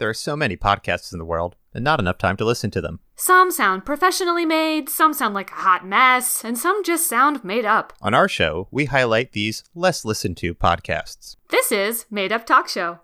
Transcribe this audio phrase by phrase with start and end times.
[0.00, 2.80] There are so many podcasts in the world, and not enough time to listen to
[2.80, 3.00] them.
[3.16, 7.66] Some sound professionally made, some sound like a hot mess, and some just sound made
[7.66, 7.92] up.
[8.00, 11.36] On our show, we highlight these less listened to podcasts.
[11.50, 13.00] This is Made Up Talk Show.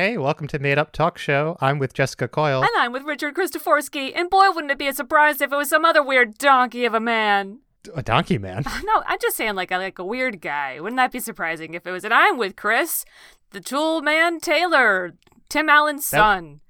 [0.00, 1.58] Hey, welcome to Made Up Talk Show.
[1.60, 2.62] I'm with Jessica Coyle.
[2.62, 5.68] And I'm with Richard Christoforsky, and boy, wouldn't it be a surprise if it was
[5.68, 7.58] some other weird donkey of a man.
[7.94, 8.64] A donkey man.
[8.84, 10.80] No, I'm just saying, like a, like a weird guy.
[10.80, 12.02] Wouldn't that be surprising if it was?
[12.04, 13.04] And I'm with Chris,
[13.50, 15.12] the Tool Man Taylor,
[15.50, 16.60] Tim Allen's son.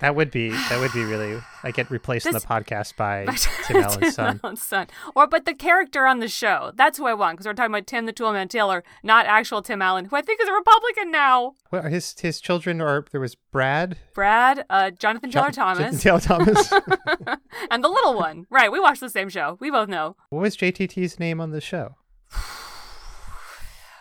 [0.00, 1.40] That would be that would be really.
[1.64, 3.26] I get replaced in the podcast by
[3.66, 4.40] Tim Allen's son.
[4.44, 4.86] Allen's son.
[5.16, 6.70] Or, but the character on the show.
[6.76, 9.82] That's who I want, because we're talking about Tim the Toolman Taylor, not actual Tim
[9.82, 11.54] Allen, who I think is a Republican now.
[11.72, 16.20] Well, his his children are there was Brad, Brad, uh, Jonathan Taylor John- Thomas, Taylor
[16.20, 16.72] Thomas.
[17.70, 18.46] and the little one.
[18.50, 19.56] Right, we watched the same show.
[19.60, 20.14] We both know.
[20.30, 21.96] what was JTT's name on the show?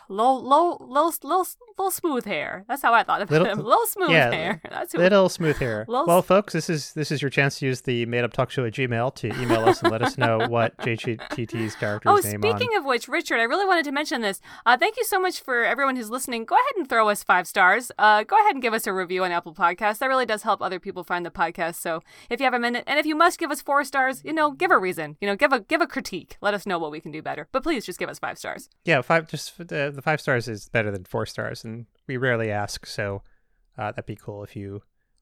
[0.10, 1.44] Low, low, low, low,
[1.78, 2.64] low smooth hair.
[2.68, 3.60] That's how I thought of Little- him.
[3.60, 4.62] Low smooth yeah, hair.
[4.70, 5.00] That's who.
[5.00, 5.86] Little smooth hair.
[5.88, 8.50] Little well, folks, this is this is your chance to use the Made Up Talk
[8.50, 12.42] Show at Gmail to email us and let us know what JTT's character's Oh, name
[12.44, 12.80] Oh, speaking on.
[12.80, 14.42] of which, Richard, I really wanted to mention this.
[14.66, 16.46] Uh, thank you so much for everyone who's listening.
[16.46, 17.92] Go ahead and throw us five stars.
[17.98, 20.00] Uh, go ahead and give us a review on Apple Podcasts.
[20.00, 21.76] That really does help other people find the podcast.
[21.76, 24.34] So if you have a minute, and if you must give us four stars, you
[24.34, 25.18] know, give a reason.
[25.22, 26.38] You know, give a give a critique.
[26.42, 27.48] Let us know what we can do better.
[27.52, 28.70] But please just give us five stars.
[28.86, 29.28] Yeah, five.
[29.28, 33.22] Just the the five stars is better than four stars, and we rarely ask, so
[33.78, 34.82] uh, that'd be cool if you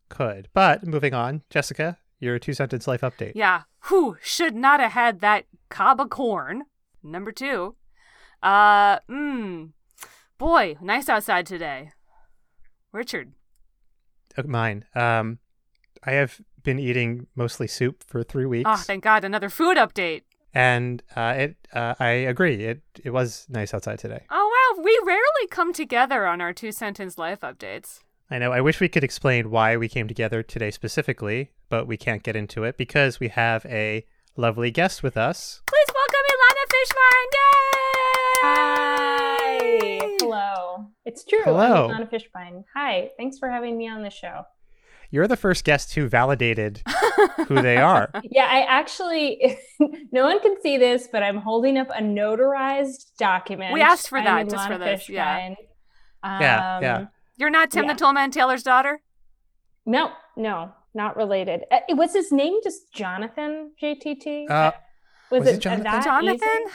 [0.09, 0.49] could.
[0.53, 3.31] But moving on, Jessica, your two sentence life update.
[3.35, 3.63] Yeah.
[3.89, 6.63] Who should not have had that cob of corn?
[7.01, 7.75] Number two.
[8.43, 9.71] Uh, mmm.
[10.37, 11.91] Boy, nice outside today.
[12.91, 13.31] Richard.
[14.37, 14.85] Uh, mine.
[14.95, 15.39] Um,
[16.03, 20.23] I have been eating mostly soup for three weeks, Oh, thank God, another food update.
[20.53, 21.55] and uh, it.
[21.73, 22.63] Uh, I agree.
[22.65, 24.23] It it was nice outside today.
[24.29, 24.44] Oh.
[24.85, 28.01] We rarely come together on our two sentence life updates.
[28.29, 28.51] I know.
[28.51, 32.35] I wish we could explain why we came together today specifically, but we can't get
[32.35, 34.05] into it because we have a
[34.37, 35.63] lovely guest with us.
[35.65, 37.25] Please welcome Ilana Fishbein.
[39.73, 39.99] Yay!
[40.03, 40.17] Hi.
[40.19, 40.91] Hello.
[41.03, 41.41] It's true.
[41.45, 41.89] Hello.
[41.89, 42.65] I'm Ilana Fishbein.
[42.75, 43.09] Hi.
[43.17, 44.43] Thanks for having me on the show.
[45.09, 46.83] You're the first guest who validated
[47.47, 48.09] who they are.
[48.23, 49.57] Yeah, I actually,
[50.11, 53.73] no one can see this, but I'm holding up a notarized document.
[53.73, 55.39] We asked for that, just for this, yeah.
[55.49, 55.55] Fishbein.
[56.23, 56.97] Yeah, yeah.
[56.97, 57.93] Um, You're not Tim Yeah.
[57.93, 59.01] the Toolman Taylor's daughter?
[59.85, 61.61] No, no, not related.
[61.71, 64.49] Uh, was his name just Jonathan JTT?
[64.49, 64.71] Uh,
[65.29, 66.01] was, was it it Jonathan?
[66.03, 66.49] Jonathan?
[66.65, 66.71] easy?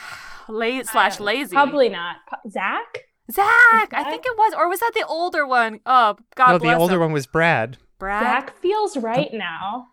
[0.47, 1.53] La- slash Uh, lazy.
[1.55, 2.17] Probably not.
[2.29, 3.05] Po- Zach?
[3.31, 3.93] Zach.
[3.93, 4.53] I think it was.
[4.57, 5.79] Or was that the older one?
[5.85, 7.01] Oh, God no, bless the older him.
[7.01, 7.77] one was Brad.
[7.99, 8.23] Brad.
[8.23, 9.87] Zach feels right now.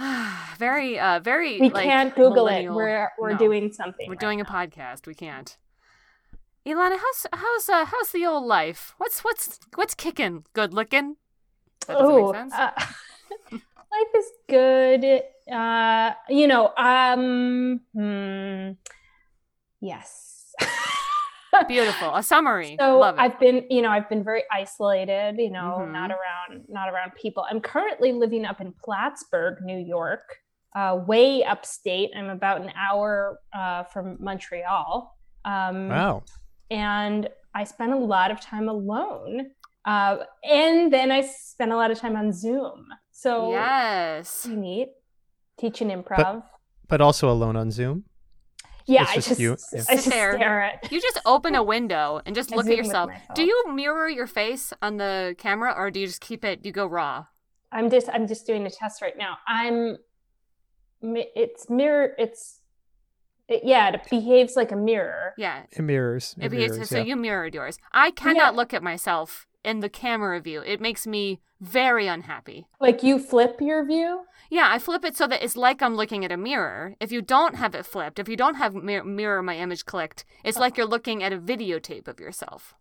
[0.58, 1.60] very, uh, very.
[1.60, 2.68] We like, can't Google it.
[2.70, 3.38] We're we're No.
[3.38, 4.06] doing something.
[4.08, 5.06] We're right doing a podcast.
[5.06, 5.56] We can't.
[6.66, 8.94] Ilana, how's how's uh, how's the old life?
[8.98, 10.44] What's what's what's kicking?
[10.52, 11.16] Good looking.
[11.86, 12.54] That doesn't Oh, make sense.
[12.54, 12.70] uh,
[13.52, 15.22] life is good.
[15.50, 18.72] Uh, you know, um, hmm,
[19.80, 20.54] yes.
[21.68, 22.14] Beautiful.
[22.14, 22.76] A summary.
[22.80, 23.20] So Love it.
[23.20, 25.36] I've been, you know, I've been very isolated.
[25.38, 25.92] You know, Mhm.
[25.92, 27.44] not around, not around people.
[27.50, 30.36] I'm currently living up in Plattsburgh, New York,
[30.76, 32.10] uh, way upstate.
[32.16, 35.16] I'm about an hour uh, from Montreal.
[35.44, 36.22] Um, Wow.
[36.70, 39.50] and I spent a lot of time alone.
[39.84, 42.86] Uh, and then I spent a lot of time on Zoom.
[43.10, 44.42] So yes.
[44.44, 44.88] pretty neat.
[45.58, 46.42] Teaching improv.
[46.88, 48.04] But also alone on Zoom.
[48.90, 49.50] Yeah, it's I just just, you.
[49.50, 49.56] Yeah.
[49.82, 50.34] Sit just there.
[50.34, 50.90] stare at.
[50.92, 53.10] You just open a window and just look at yourself.
[53.34, 56.64] Do you mirror your face on the camera or do you just keep it?
[56.64, 57.26] You go raw.
[57.72, 59.38] I'm just I'm just doing a test right now.
[59.48, 59.96] I'm.
[61.02, 62.14] It's mirror.
[62.18, 62.60] It's.
[63.48, 65.34] It, yeah, it behaves like a mirror.
[65.36, 65.62] Yeah.
[65.72, 66.36] It mirrors.
[66.38, 67.02] It It behaves- mirrors, so yeah.
[67.04, 67.78] you mirrored yours.
[67.92, 68.56] I cannot Yeah.
[68.56, 70.60] look at myself in the camera view.
[70.62, 72.68] It makes me very unhappy.
[72.80, 74.22] Like you flip your view.
[74.50, 76.96] Yeah, I flip it so that it's like I'm looking at a mirror.
[77.00, 80.24] If you don't have it flipped, if you don't have mir- mirror my image clicked,
[80.44, 82.74] it's like you're looking at a videotape of yourself.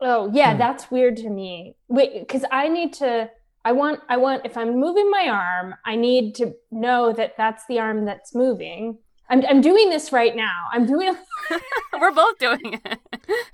[0.00, 0.58] Oh yeah, Hmm.
[0.58, 1.76] that's weird to me.
[1.88, 3.28] Wait, because I need to.
[3.64, 4.00] I want.
[4.08, 4.46] I want.
[4.46, 8.98] If I'm moving my arm, I need to know that that's the arm that's moving.
[9.28, 9.44] I'm.
[9.46, 10.66] I'm doing this right now.
[10.72, 11.14] I'm doing.
[12.00, 12.98] We're both doing it.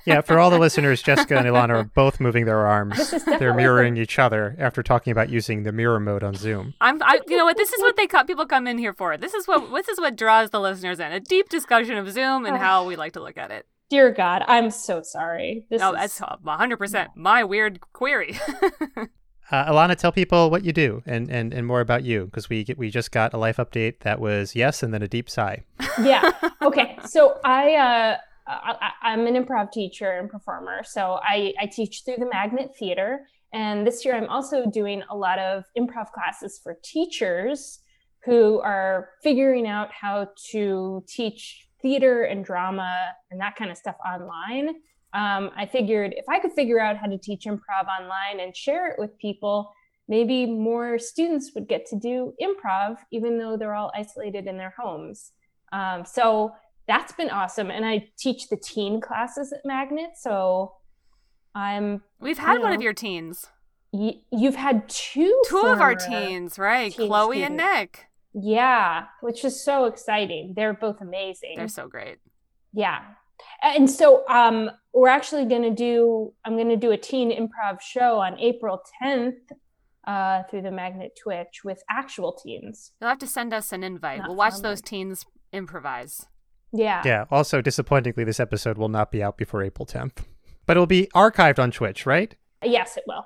[0.04, 3.12] Yeah, for all the listeners, Jessica and Ilana are both moving their arms.
[3.24, 6.74] They're mirroring each other after talking about using the mirror mode on Zoom.
[6.80, 7.56] I'm, I, you know what?
[7.56, 9.16] This is what they co- people come in here for.
[9.16, 11.12] This is what this is what draws the listeners in.
[11.12, 12.58] A deep discussion of Zoom and oh.
[12.58, 13.66] how we like to look at it.
[13.88, 15.64] Dear God, I'm so sorry.
[15.70, 18.38] This No, is, that's 100 percent my weird query.
[19.50, 22.64] Uh, Ilana, tell people what you do and, and, and more about you because we
[22.64, 25.62] get, we just got a life update that was yes and then a deep sigh.
[26.02, 26.32] yeah.
[26.62, 26.98] Okay.
[27.04, 28.16] So I, uh,
[28.48, 30.82] I I'm an improv teacher and performer.
[30.84, 35.16] So I, I teach through the Magnet Theater, and this year I'm also doing a
[35.16, 37.80] lot of improv classes for teachers
[38.24, 43.96] who are figuring out how to teach theater and drama and that kind of stuff
[44.04, 44.74] online.
[45.12, 48.90] Um, I figured if I could figure out how to teach improv online and share
[48.90, 49.72] it with people,
[50.08, 54.74] maybe more students would get to do improv, even though they're all isolated in their
[54.78, 55.32] homes.
[55.72, 56.52] Um, so
[56.86, 57.70] that's been awesome.
[57.70, 60.10] And I teach the teen classes at Magnet.
[60.16, 60.74] So
[61.54, 62.02] I'm.
[62.20, 63.46] We've had one know, of your teens.
[63.92, 65.42] y- you've had two.
[65.48, 66.92] Two of our teens, right?
[66.92, 67.56] teen Chloe and.
[67.56, 68.06] Nick.
[68.38, 70.52] Yeah, which is so exciting.
[70.54, 71.54] They're both amazing.
[71.56, 72.18] They're so great.
[72.74, 73.00] Yeah.
[73.62, 77.80] And so um we're actually going to do I'm going to do a teen improv
[77.80, 79.36] show on April 10th
[80.06, 82.92] uh through the Magnet Twitch with actual teens.
[83.00, 84.18] You'll have to send us an invite.
[84.20, 86.26] Not we'll watch those like- teens improvise.
[86.72, 87.02] Yeah.
[87.04, 87.24] Yeah.
[87.30, 90.24] Also, disappointingly, this episode will not be out before April 10th,
[90.66, 92.34] but it'll be archived on Twitch, right?
[92.62, 93.24] Yes, it will.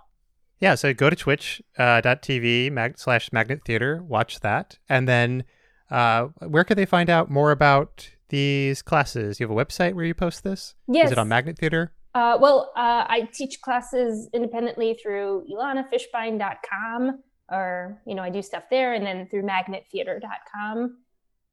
[0.61, 0.75] Yeah.
[0.75, 4.79] So go to twitch.tv mag- slash magnet theater, watch that.
[4.89, 5.45] And then
[5.91, 9.39] uh, where could they find out more about these classes?
[9.39, 10.75] You have a website where you post this?
[10.89, 11.07] Yes.
[11.07, 11.93] Is it on Magnet Theater?
[12.15, 17.23] Uh, well, uh, I teach classes independently through ilanafishbein.com,
[17.53, 20.97] or, you know, I do stuff there, and then through magnettheater.com.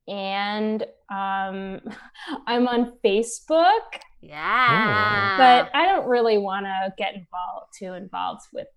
[0.08, 0.82] And
[1.12, 1.82] um,
[2.48, 5.38] I'm on Facebook, Yeah.
[5.38, 8.68] but I don't really want to get involved, too involved with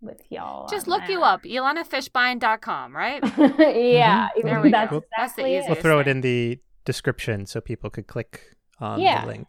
[0.00, 0.68] with y'all.
[0.68, 1.24] just on look you there.
[1.24, 3.22] up, ilanafishbein.com, right?
[3.58, 4.42] yeah, Mhm.
[4.42, 5.02] There we that's go.
[5.16, 5.64] That's the exactly it.
[5.68, 9.22] We'll throw it in the description so people could click on Yeah.
[9.22, 9.46] the link.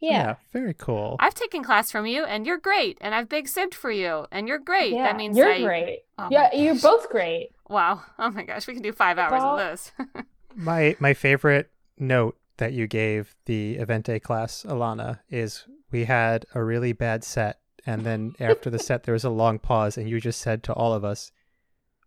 [0.00, 0.10] Yeah.
[0.10, 0.34] yeah.
[0.52, 1.16] very cool.
[1.18, 4.46] I've taken class from you, and you're great, and I've big sibbed for you, and
[4.46, 4.92] you're great.
[4.92, 6.00] Yeah, that means you're I- great.
[6.18, 7.50] Oh yeah, my you're both great.
[7.68, 8.02] Wow.
[8.18, 9.92] Oh my gosh, we can do five hours Well- of this.
[10.56, 16.62] My my favorite note that you gave the Evente class, Ilana, is we had a
[16.64, 20.20] really bad set, and then after the set there was a long pause, and you
[20.20, 21.30] just said to all of us,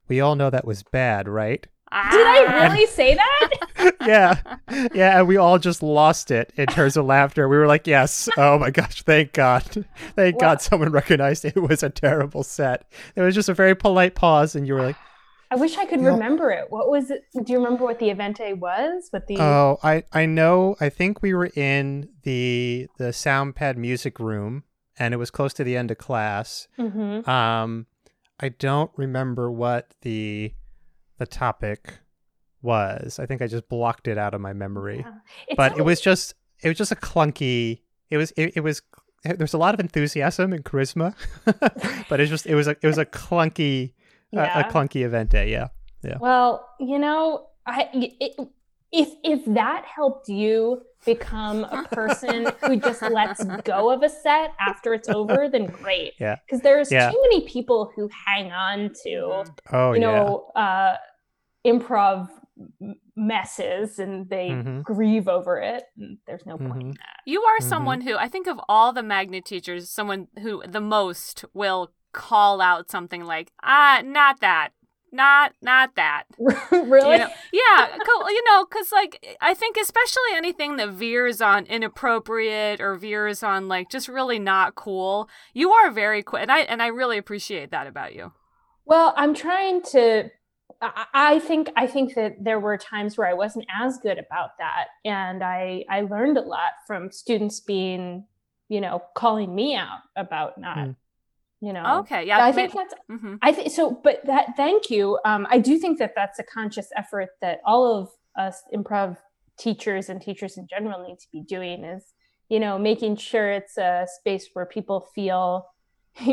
[0.10, 2.10] "We all know that was bad, right?" Ah.
[2.12, 3.50] Did I really say that?
[4.06, 4.39] yeah,
[4.94, 7.48] yeah, and we all just lost it in terms of laughter.
[7.48, 9.63] We were like, "Yes, oh my gosh, thank God,
[10.16, 12.86] thank Well- God, someone recognized it was a terrible set."
[13.16, 14.95] There was just a very polite pause, and you were like.
[15.54, 16.68] I wish I could know- remember it.
[16.69, 17.24] What was it?
[17.33, 19.10] Do you remember what the evente was?
[19.12, 20.78] What the Oh, I I know.
[20.80, 24.63] I think we were in the the soundpad music room,
[24.98, 26.69] and it was close to the end of class.
[26.80, 27.28] Mhm.
[27.28, 27.88] Um,
[28.39, 30.54] I don't remember what the
[31.18, 32.00] the topic
[32.62, 33.19] was.
[33.19, 35.06] I think I just blocked it out of my memory.
[35.48, 37.81] It's But it was just it was just a clunky.
[38.10, 38.81] It was it, it was
[39.24, 41.16] there's a lot of enthusiasm and charisma,
[42.10, 43.94] but it's just it was a it was a clunky
[44.34, 45.52] a, a clunky event day.
[45.52, 45.68] Yeah.
[46.04, 46.18] yeah.
[46.19, 48.48] Well, you know, I it,
[48.92, 54.54] if if that helped you become a person who just lets go of a set
[54.60, 56.14] after it's over, then great.
[56.19, 56.36] Yeah.
[56.46, 57.10] Because there's Yeah.
[57.12, 60.12] too many people who hang on to Oh you yeah.
[60.12, 60.96] know uh,
[61.66, 62.41] improv m-
[63.16, 64.84] messes and they Mhm.
[64.84, 65.84] grieve over it.
[65.98, 66.98] And there's no point in Mhm.
[66.98, 67.22] that.
[67.25, 67.63] You are Mhm.
[67.63, 72.62] someone who I think of all the magnet teachers, someone who the most will call
[72.62, 74.69] out something like, ah, not that.
[75.13, 76.24] Not not that.
[76.72, 77.12] really?
[77.12, 77.30] You know?
[77.52, 82.95] Yeah, co- you know, because like I think especially anything that veers on inappropriate or
[82.95, 86.88] veers on like just really not cool, you are very quick, and I and I
[86.88, 88.31] really appreciate that about you.
[88.85, 90.30] Well, I'm trying to.
[90.81, 94.52] I I think I think that there were times where I wasn't as good about
[94.59, 98.26] that, and I I learned a lot from students being,
[98.69, 100.92] you know, calling me out about not, Hmm.
[101.61, 102.00] you know.
[102.00, 105.19] Okay, yeah, I think that's hmm I think so, but that thank you.
[105.26, 109.18] Um, I do think that that's a conscious effort that all of us improv
[109.59, 112.14] teachers and teachers in general need to be doing is,
[112.50, 115.68] you know, making sure it's a space where people feel,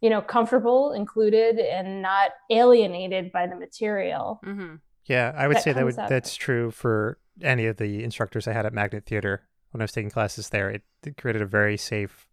[0.00, 4.40] you know, comfortable, included, and not alienated by the material.
[4.44, 4.76] hmm
[5.06, 8.52] Yeah, I would that say that would, that's true for any of the instructors I
[8.52, 10.70] had at Magnet Theater when I was taking classes there.
[10.70, 12.28] It, it created a very safe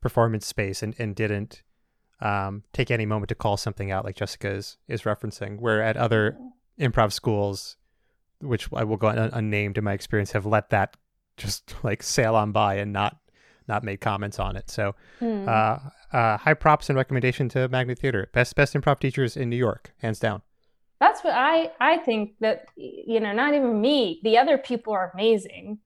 [0.00, 1.62] performance space and, and didn't
[2.20, 5.58] um, take any moment to call something out like Jessica is, is referencing.
[5.58, 6.38] Where at other
[6.78, 7.76] improv schools,
[8.40, 10.96] which I will go un- unnamed in my experience, have let that
[11.36, 13.18] just like sail on by and not
[13.68, 14.70] not made comments on it.
[14.70, 15.48] So Hmm.
[15.48, 15.78] uh,
[16.12, 18.28] uh, high props and recommendation to Magnet Theater.
[18.32, 20.42] Best best improv teachers in New York, hands down.
[21.00, 24.20] That's what I I think that you know, not even me.
[24.22, 25.78] The other people are amazing.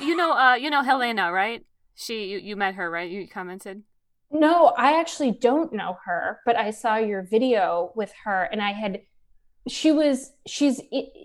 [0.00, 1.64] You know, uh, you know Helena, right?
[1.94, 3.10] She, you, you met her, right?
[3.10, 3.82] You commented.
[4.30, 8.72] No, I actually don't know her, but I saw your video with her and I
[8.72, 9.02] had
[9.68, 10.80] she was she's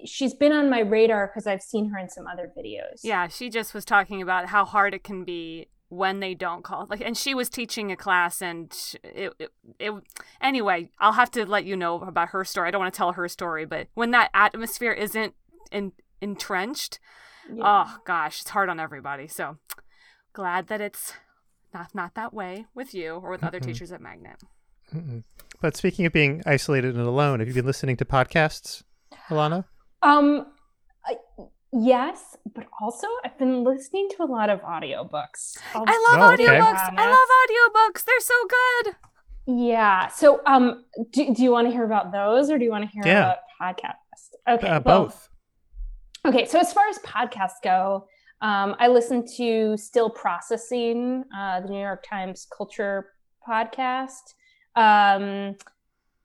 [0.06, 3.00] she's been on my radar because I've seen her in some other videos.
[3.04, 6.86] Yeah, she just was talking about how hard it can be when they don't call.
[6.90, 9.94] Like and she was teaching a class and it, it, it
[10.42, 12.68] anyway i'll have to let you know about her story.
[12.68, 15.34] I don't want to tell her story but when that atmosphere isn't
[15.72, 17.00] in, entrenched
[17.54, 17.64] yeah.
[17.66, 19.28] oh gosh it's hard on everybody.
[19.28, 19.58] So
[20.34, 21.14] glad that it's
[21.74, 24.42] not not that way with you or with other teachers at magnet.
[24.94, 25.24] Mm-mm.
[25.62, 28.84] but speaking of being isolated and alone have you been listening to podcasts
[29.30, 29.66] ilana?
[30.02, 30.48] Um
[31.06, 31.16] I,
[31.74, 35.58] Yes, but also I've been listening to a lot of audiobooks.
[35.74, 36.94] I'll I love oh, audiobooks.
[36.98, 38.04] I love audiobooks.
[38.06, 38.96] They're so good.
[39.48, 40.08] Yeah.
[40.08, 42.90] So um do, do you want to hear about those or do you want to
[42.90, 43.20] hear yeah.
[43.20, 44.56] about podcasts?
[44.56, 44.68] Okay.
[44.68, 45.30] Uh, well, both.
[46.26, 48.08] Okay, so as far as podcasts go,
[48.42, 53.14] um, I listen to Still Processing, uh, the New York Times culture
[53.48, 54.34] podcast.
[54.76, 55.56] Um,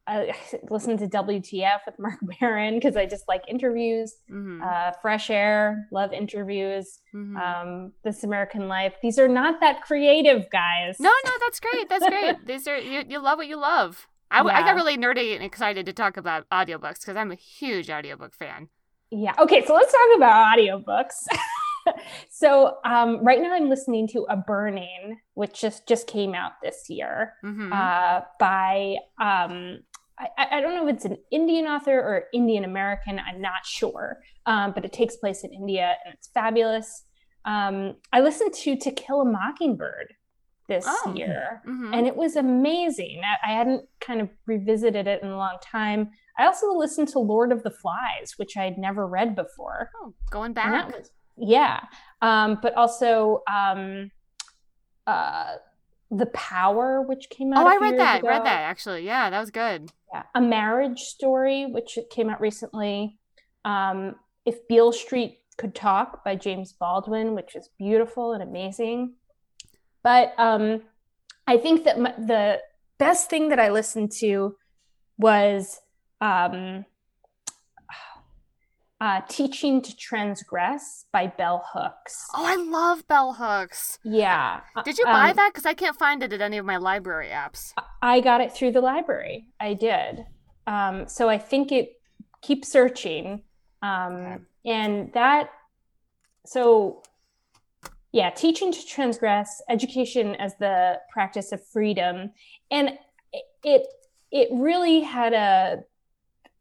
[0.06, 0.32] I
[0.70, 4.14] listen to WTF with Marc Maron because I just like interviews.
[4.30, 4.62] Mm-hmm.
[4.62, 7.00] Uh, Fresh Air, love interviews.
[7.14, 7.36] Mm-hmm.
[7.36, 8.94] Um, this American Life.
[9.02, 10.96] These are not that creative, guys.
[10.98, 11.88] No, no, that's great.
[11.88, 12.36] That's great.
[12.46, 14.08] These are you, you love what you love.
[14.30, 14.58] I, yeah.
[14.58, 18.34] I got really nerdy and excited to talk about audiobooks because I'm a huge audiobook
[18.34, 18.68] fan.
[19.10, 19.34] Yeah.
[19.38, 21.26] Okay, so let's talk about audiobooks.
[22.30, 26.88] so um, right now I'm listening to A Burning, which just just came out this
[26.88, 27.72] year mm-hmm.
[27.72, 29.80] uh, by um,
[30.38, 33.18] I, I, don't know if it's an Indian author or Indian American.
[33.18, 37.04] I'm not sure, um, but it takes place in India and it's fabulous.
[37.44, 40.14] Um, I listened to To Kill a Mockingbird
[40.68, 41.92] this oh, year, mm-hmm.
[41.92, 43.20] and it was amazing.
[43.24, 46.10] I, I, hadn't kind of revisited it in a long time.
[46.38, 49.90] I also listened to Lord of the Flies, which I'd never read before.
[50.00, 50.96] Oh, going back.
[50.96, 51.80] Was, yeah,
[52.20, 54.10] um, but also um,
[55.06, 55.56] uh,
[56.12, 57.64] the Power, which came out.
[57.64, 58.20] Oh, I read that.
[58.20, 58.28] Ago.
[58.28, 59.04] Read that actually.
[59.04, 59.90] Yeah, that was good.
[60.12, 63.18] Yeah, A Marriage Story, which came out recently.
[63.64, 69.14] Um, if Beale Street Could Talk by James Baldwin, which is beautiful and amazing.
[70.02, 70.82] But um,
[71.46, 72.60] I think that my, the
[72.98, 74.56] best thing that I listened to
[75.16, 75.80] was
[76.20, 76.84] um,
[79.02, 82.28] uh, Teaching to Transgress by Bell Hooks.
[82.34, 83.98] Oh, I love Bell Hooks.
[84.04, 84.60] Yeah.
[84.84, 85.50] Did you buy um, that?
[85.52, 87.72] Because I can't find it at any of my library apps.
[88.00, 89.48] I got it through the library.
[89.58, 90.24] I did.
[90.68, 91.94] Um, so I think it
[92.42, 93.42] keep searching.
[93.82, 94.38] Um, okay.
[94.66, 95.50] And that,
[96.46, 97.02] so
[98.12, 102.30] yeah, teaching to transgress, education as the practice of freedom.
[102.70, 102.90] And
[103.64, 103.82] it,
[104.30, 105.82] it really had a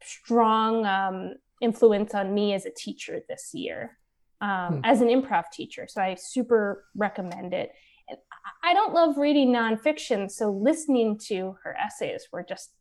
[0.02, 3.98] strong um, influence on me as a teacher this year,
[4.42, 4.80] um, hmm.
[4.84, 5.88] as an improv teacher.
[5.88, 7.72] So I super recommend it.
[8.10, 8.18] And
[8.64, 12.72] I don't love reading nonfiction, so listening to her essays were just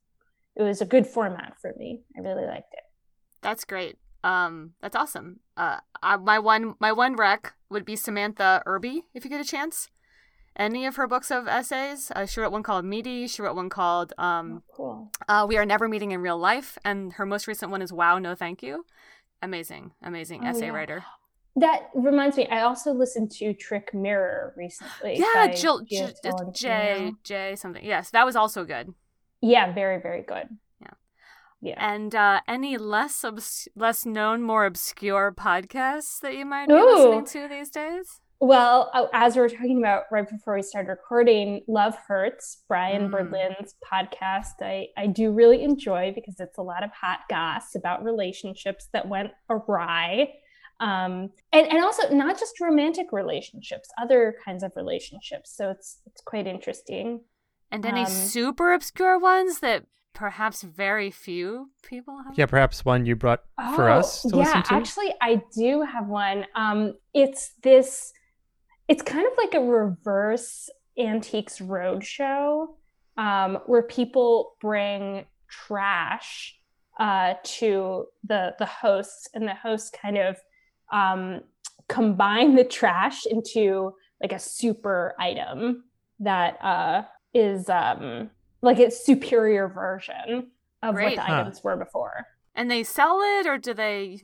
[0.57, 2.03] it was a good format for me.
[2.17, 2.83] I really liked it.
[3.41, 3.99] That's great.
[4.25, 5.41] Um, that's awesome.
[5.57, 9.49] Uh, I, my one my one rec would be Samantha Irby if you get a
[9.49, 9.89] chance
[10.57, 12.11] any of her books of essays.
[12.15, 13.27] Uh, she wrote one called Meaty.
[13.27, 15.13] She wrote one called um, oh, cool.
[15.29, 16.79] uh, We Are Never Meeting in Real Life.
[16.85, 18.85] And her most recent one is Wow, No Thank You.
[19.43, 20.73] Amazing, amazing oh, essay yeah.
[20.73, 21.05] writer.
[21.57, 25.19] That reminds me, I also listened to Trick Mirror recently.
[25.19, 26.13] Yeah, Jill, J,
[26.53, 27.85] J, J, something.
[27.85, 28.95] Yes, that was also good.
[29.41, 30.47] Yeah, very, very good.
[30.81, 30.91] Yeah.
[31.61, 31.75] Yeah.
[31.79, 36.85] And uh, any less obs- less known, more obscure podcasts that you might be Ooh.
[36.87, 38.21] listening to these days?
[38.43, 43.09] Well, uh, as we were talking about right before we started recording, Love Hurts, Brian
[43.09, 43.11] mm.
[43.11, 48.03] Berlin's podcast, I, I do really enjoy because it's a lot of hot goss about
[48.03, 50.33] relationships that went awry.
[50.81, 55.55] Um, and, and also not just romantic relationships, other kinds of relationships.
[55.55, 57.21] So it's it's quite interesting.
[57.71, 62.39] And any um, super obscure ones that perhaps very few people have?
[62.39, 63.43] Yeah, perhaps one you brought
[63.75, 66.47] for oh, us to yeah, actually, I do have one.
[66.55, 68.15] Um, it's this
[68.91, 70.69] it's kind of like a reverse
[70.99, 72.67] antiques roadshow
[73.17, 76.57] um, where people bring trash
[76.99, 80.37] uh, to the the hosts, and the hosts kind of
[80.93, 81.41] um,
[81.89, 85.85] combine the trash into like a super item
[86.19, 88.29] that uh, is um,
[88.61, 90.49] like a superior version
[90.83, 91.17] of Great.
[91.17, 91.41] what the huh.
[91.41, 92.27] items were before.
[92.57, 94.21] And they sell it, or do they?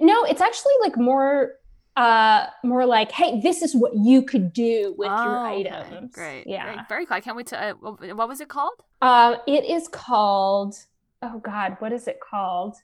[0.00, 1.52] No, it's actually like more
[1.98, 5.92] uh, more like, hey, this is what you could do with oh, your items.
[5.92, 6.06] Okay.
[6.12, 6.44] Great.
[6.46, 6.72] Yeah.
[6.72, 6.88] Great.
[6.88, 7.16] Very cool.
[7.16, 7.60] I can't wait to.
[7.60, 7.72] Uh,
[8.14, 8.84] what was it called?
[9.02, 10.76] Um, it is called.
[11.22, 12.76] Oh God, what is it called?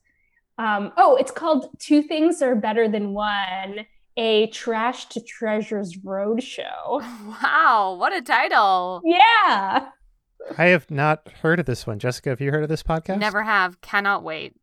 [0.59, 7.04] Um, oh, it's called Two Things Are Better Than One, a Trash to Treasures Roadshow.
[7.42, 9.00] Wow, what a title.
[9.04, 9.90] Yeah.
[10.59, 12.00] I have not heard of this one.
[12.00, 13.18] Jessica, have you heard of this podcast?
[13.18, 13.80] Never have.
[13.80, 14.56] Cannot wait.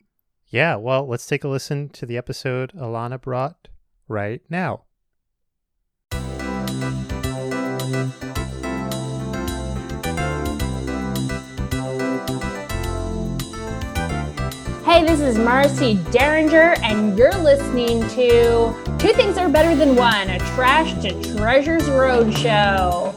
[0.50, 3.70] Yeah, well, let's take a listen to the episode Ilana brought
[4.12, 4.84] right now.
[14.84, 20.30] Hey, this is Marcy Derringer, and you're listening to Two Things Are Better Than One,
[20.30, 23.16] a Trash to Treasures Roadshow.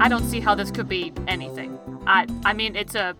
[0.00, 1.78] I don't see how this could be anything.
[2.06, 3.16] I I mean it's a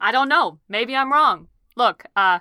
[0.00, 0.58] I don't know.
[0.68, 1.48] Maybe I'm wrong.
[1.76, 2.40] Look, uh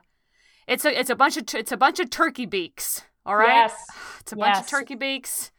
[0.68, 3.04] it's a it's a bunch of it's a bunch of turkey beaks.
[3.26, 3.48] All right?
[3.70, 3.76] Yes.
[4.22, 5.52] It's a bunch of turkey beaks.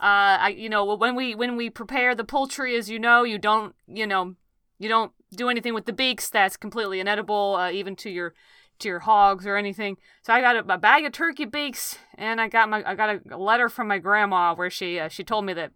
[0.00, 3.38] Uh I you know, when we when we prepare the poultry as you know, you
[3.38, 4.34] don't, you know,
[4.78, 8.34] you don't do anything with the beaks that's completely inedible uh, even to your
[8.80, 9.96] to your hogs or anything.
[10.22, 13.20] So I got a, a bag of turkey beaks and I got my I got
[13.30, 15.72] a, letter from my grandma where she uh, she told me that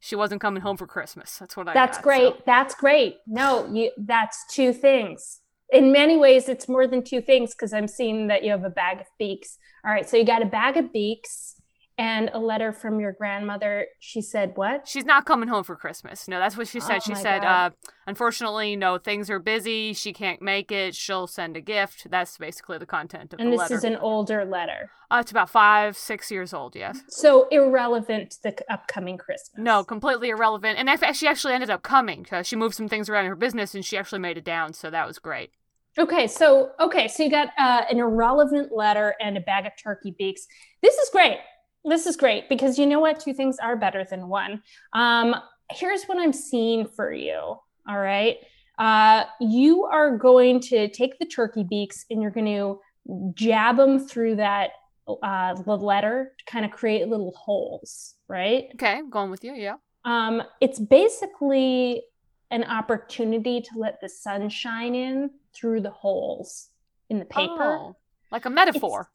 [0.00, 1.38] she wasn't coming home for Christmas.
[1.38, 2.32] That's what I That's got, great.
[2.34, 3.18] so- That's great.
[3.26, 5.41] No, you that's two things.
[5.72, 8.70] In many ways, it's more than two things because I'm seeing that you have a
[8.70, 9.58] bag of beaks.
[9.84, 11.56] All right, so you got a bag of beaks
[11.98, 13.86] and a letter from your grandmother.
[13.98, 14.88] She said what?
[14.88, 16.26] She's not coming home for Christmas.
[16.28, 16.96] No, that's what she said.
[16.96, 17.70] Oh she said, uh,
[18.06, 19.92] unfortunately, no, things are busy.
[19.92, 20.94] She can't make it.
[20.94, 22.06] She'll send a gift.
[22.10, 23.74] That's basically the content of And the this letter.
[23.74, 24.90] is an older letter.
[25.10, 27.00] uh, it's about five, six years old, yes.
[27.08, 29.58] So irrelevant to the upcoming Christmas.
[29.58, 30.78] No, completely irrelevant.
[30.78, 32.26] And she actually ended up coming.
[32.42, 34.72] She moved some things around in her business and she actually made it down.
[34.72, 35.50] So that was great.
[35.98, 40.14] Okay, so okay, so you got uh, an irrelevant letter and a bag of turkey
[40.18, 40.46] beaks.
[40.82, 41.38] This is great.
[41.84, 43.20] This is great because you know what?
[43.20, 44.62] Two things are better than one.
[44.94, 45.34] Um,
[45.70, 47.34] here's what I'm seeing for you.
[47.34, 48.38] All right,
[48.78, 52.80] uh, you are going to take the turkey beaks and you're going to
[53.34, 54.70] jab them through that
[55.22, 58.14] uh, the letter to kind of create little holes.
[58.28, 58.68] Right.
[58.74, 59.52] Okay, I'm going with you.
[59.54, 59.74] Yeah.
[60.04, 62.02] Um, it's basically
[62.50, 66.68] an opportunity to let the sun shine in through the holes
[67.08, 67.62] in the paper.
[67.62, 67.96] Oh,
[68.30, 69.10] like a metaphor.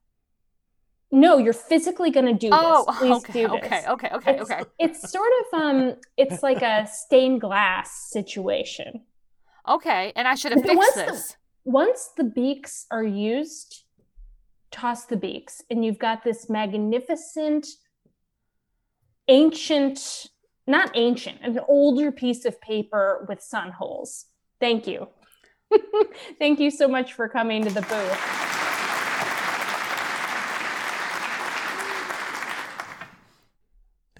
[1.10, 2.60] No, you're physically going to do this.
[2.62, 3.64] Oh, Please okay, do this.
[3.66, 4.64] okay, okay, okay, It's, okay.
[4.78, 9.04] it's sort of um, it's like a stained glass situation.
[9.68, 11.38] Okay, and I should have fixed once the- this.
[11.64, 13.84] Once the beaks are used,
[14.72, 17.68] toss the beaks, and you've got this magnificent,
[19.28, 20.28] ancient,
[20.66, 24.26] not ancient, an older piece of paper with sun holes.
[24.60, 25.08] Thank you.
[26.40, 28.44] Thank you so much for coming to the booth.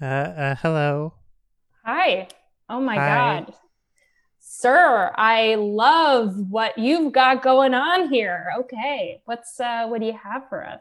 [0.00, 1.14] Uh, uh hello.
[1.84, 2.28] Hi.
[2.68, 3.40] Oh my Hi.
[3.40, 3.54] God.
[4.38, 8.46] Sir, I love what you've got going on here.
[8.60, 9.20] Okay.
[9.24, 10.80] What's uh what do you have for us?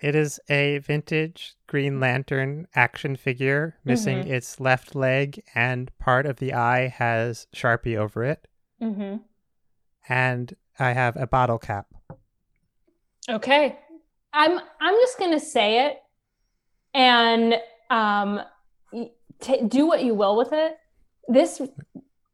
[0.00, 4.30] It is a vintage Green Lantern action figure, missing Mhm.
[4.30, 8.48] its left leg, and part of the eye has Sharpie over it.
[8.80, 9.16] Mm-hmm.
[10.10, 11.86] And I have a bottle cap.
[13.28, 13.78] Okay.
[14.32, 15.98] I'm I'm just going to say it
[16.92, 17.54] and
[17.90, 18.40] um
[19.40, 20.76] t- do what you will with it.
[21.28, 21.62] This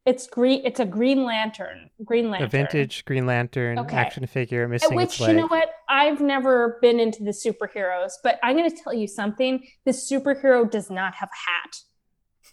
[0.05, 2.47] it's green it's a green lantern, green lantern.
[2.47, 3.95] A vintage Green Lantern Okay.
[3.95, 5.69] action figure At missing which its you know what?
[5.87, 9.67] I've never been into the superheroes, but I'm going to tell you something.
[9.85, 11.75] The superhero does not have a hat.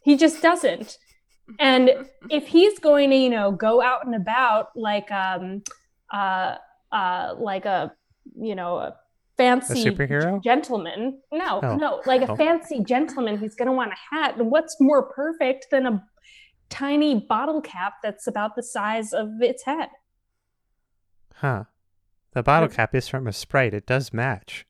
[0.02, 0.98] He just doesn't.
[1.58, 1.90] And
[2.30, 5.62] if he's going to, you know, go out and about like um
[6.12, 6.56] uh
[6.92, 7.92] uh like a
[8.38, 8.96] you know a
[9.36, 10.42] fancy superhero?
[10.42, 11.20] gentleman.
[11.32, 11.76] No, Oh.
[11.76, 12.36] no, like a Oh.
[12.36, 14.36] fancy gentleman, he's gonna want a hat.
[14.38, 16.04] And what's more perfect than a
[16.70, 19.88] tiny bottle cap that's about the size of its head?
[21.36, 21.64] Huh.
[22.32, 23.74] The bottle cap is from a sprite.
[23.74, 24.66] It does match.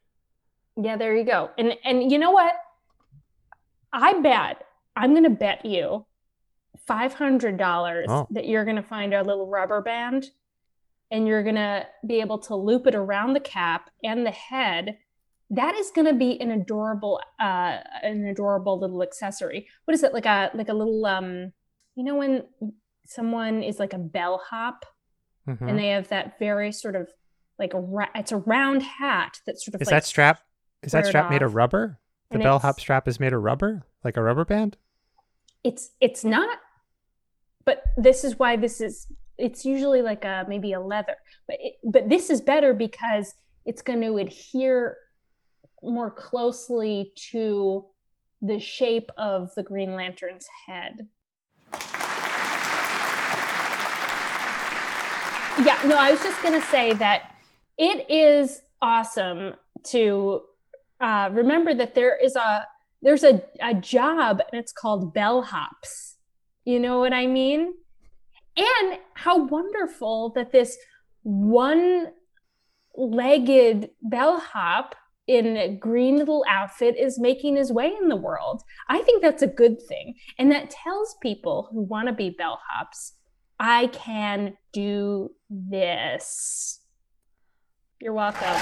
[0.77, 1.51] Yeah, there you go.
[1.57, 2.53] And and you know what?
[3.93, 4.65] I bet
[4.97, 6.05] I'm gonna bet you
[6.87, 8.27] five hundred dollars Oh.
[8.31, 10.31] that you're gonna find a little rubber band
[11.11, 14.99] and you're gonna be able to loop it around the cap and the head.
[15.51, 19.69] That is gonna be an adorable uh an adorable little accessory.
[19.85, 20.13] What is it?
[20.13, 21.53] Like a like a little um
[21.95, 22.45] you know when
[23.07, 24.85] someone is like a bellhop
[25.47, 25.69] Mhm.
[25.69, 27.09] and they have that very sort of
[27.59, 30.41] like a ra- it's a round hat that sort of Is like that strap?
[30.83, 32.01] Is that strap made of rubber?
[32.31, 34.77] The bellhop strap is made of rubber, like a rubber band.
[35.63, 36.59] it's it's not
[37.65, 39.07] but this is why this is
[39.39, 43.35] it's usually like a maybe a leather but it, but this is better because
[43.67, 44.97] it's going to adhere
[45.83, 47.85] more closely to
[48.43, 51.09] the shape of the green lantern's head
[55.65, 57.35] yeah no i was just going to say that
[57.77, 60.43] it is awesome to
[61.01, 62.67] uh, remember that there is a
[63.05, 66.14] there's a, a job and it's called bellhops.
[66.65, 67.75] You know what I mean?
[68.57, 70.77] And how wonderful that this
[71.23, 72.09] one
[72.97, 74.95] legged bellhop
[75.27, 78.63] in a green little outfit is making his way in the world.
[78.89, 80.15] I think that's a good thing.
[80.39, 83.13] And that tells people who want to be bellhops,
[83.59, 86.81] I can do this.
[88.01, 88.61] You're welcome.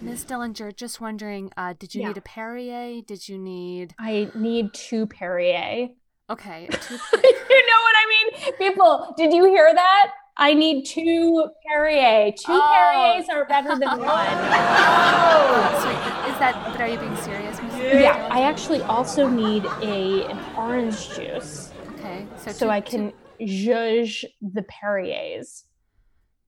[0.00, 2.08] Miss Dillinger, just wondering, uh, did you Yeah.
[2.08, 3.02] need a Perrier?
[3.02, 5.88] Did you need I need two Perrier.
[6.30, 6.68] okay?
[6.72, 8.52] Two you know what I mean?
[8.58, 10.12] People, did you hear that?
[10.36, 12.30] I need two Perrier.
[12.32, 12.92] Two Oh.
[12.92, 14.00] Perriers are better than one.
[14.00, 16.26] Oh.
[16.30, 16.54] Is that?
[16.70, 17.74] But are you being serious, Miss?
[17.76, 23.12] Yeah, I actually also need a an orange juice Okay, so so two- I can
[23.44, 25.64] judge the Perriers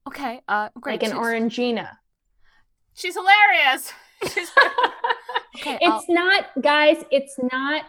[0.07, 1.01] okay, uh, great.
[1.01, 1.97] like an two- orangina.
[2.93, 3.93] She's hilarious.
[4.33, 4.51] She's
[5.57, 5.77] okay.
[5.85, 7.03] I'll- It's not, guys.
[7.11, 7.85] It's not.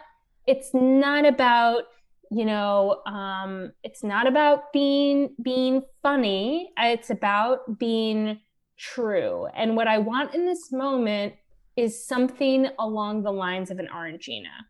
[0.47, 1.83] It's not about
[2.31, 3.01] you know.
[3.05, 6.71] Um, it's not about being being funny.
[6.77, 8.39] It's about being
[8.77, 9.47] true.
[9.55, 11.33] And what I want in this moment
[11.75, 14.65] is something along the lines of an orangina.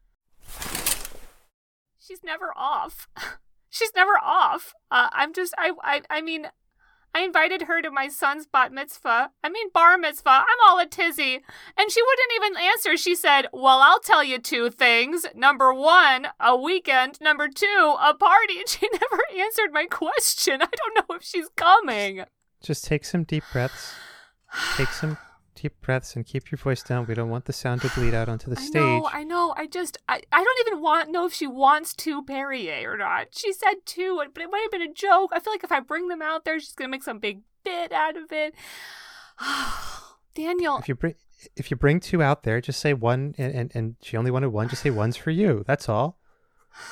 [2.00, 3.08] she's never off.
[3.70, 4.76] She's never off.
[4.92, 6.46] Uh, I'm just, I, I, I mean,
[7.16, 9.32] I invited her to my son's bat mitzvah.
[9.44, 10.30] I mean, bar mitzvah.
[10.30, 11.42] I'm all a tizzy.
[11.78, 12.98] And she wouldn't even answer.
[12.98, 15.26] She said, Well, I'll tell you two things.
[15.36, 17.20] Number one, a weekend.
[17.22, 18.54] Number two, a party.
[18.64, 20.62] And she never answered my question.
[20.62, 22.24] I don't know if she's coming.
[22.62, 23.94] Just take some deep breaths.
[24.78, 25.18] Take some
[25.64, 27.06] deep breaths and keep your voice down.
[27.06, 28.74] We don't want the sound to bleed out onto the I stage.
[28.74, 29.54] know, I know.
[29.58, 33.28] I just, I, I don't even want know if she wants two Perrier or not.
[33.32, 35.32] She said two, but it might have been a joke.
[35.34, 37.94] I feel like if I bring them out there, she's gonna make some big bit
[37.94, 38.54] out of it.
[40.36, 41.16] Daniel, if you bring
[41.56, 44.50] if you bring two out there, just say one, and, and, and she only wanted
[44.50, 44.68] one.
[44.70, 45.64] Just say one's for you.
[45.66, 46.18] That's all.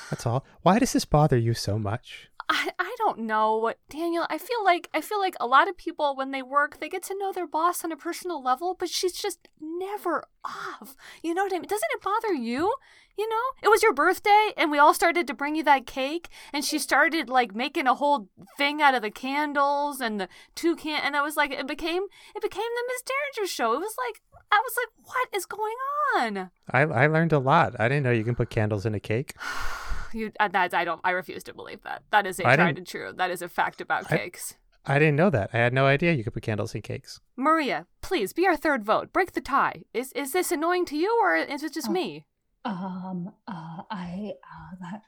[0.10, 0.46] That's all.
[0.62, 2.30] Why does this bother you so much?
[2.54, 4.28] I, I don't know what Daniel.
[4.30, 7.02] I feel like I feel like a lot of people when they work, they get
[7.04, 10.98] to know their boss on a personal level, but she's just never off.
[11.24, 11.70] You know what I mean?
[11.70, 12.74] Doesn't it bother you?
[13.18, 16.28] You know, it was your birthday, and we all started to bring you that cake,
[16.52, 20.76] and she started like making a whole thing out of the candles and the two
[20.76, 22.04] can, and I was like, it became
[22.36, 23.74] it became the Miss Derringer show.
[23.76, 25.78] It was like I was like, what is going
[26.18, 26.52] on?
[26.70, 27.80] I I learned a lot.
[27.80, 29.36] I didn't know you can put candles in a cake.
[30.14, 32.04] You uh, that I don't I refuse to believe that.
[32.12, 33.12] That is a I tried and true.
[33.16, 34.56] That is a fact about I- cakes.
[34.84, 35.52] I didn't know that.
[35.54, 37.20] I had no idea you could put candles in cakes.
[37.38, 39.14] Maria, please be our third vote.
[39.14, 39.84] Break the tie.
[39.94, 41.92] Is is this annoying to you or is it just Oh.
[41.92, 42.26] me?
[42.66, 45.02] Um, uh, I, uh, that,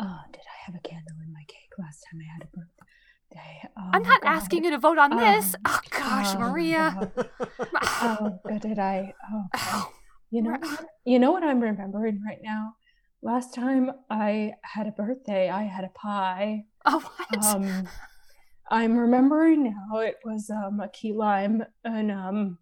[0.00, 3.68] uh, did I have a candle in my cake last time I had a birthday?
[3.76, 4.28] Oh, I'm not God.
[4.30, 5.54] asking you to vote on this.
[5.54, 7.10] Um, Oh gosh, oh, Maria.
[7.16, 7.28] God.
[8.44, 9.12] Oh, did I?
[9.54, 9.92] Oh,
[10.30, 10.58] You know,
[11.04, 12.74] you know what I'm remembering right now?
[13.26, 16.66] Last time I had a birthday, I had a pie.
[16.84, 17.44] oh, what?
[17.44, 17.88] Um,
[18.70, 22.58] I'm remembering now it was um, a key lime and um,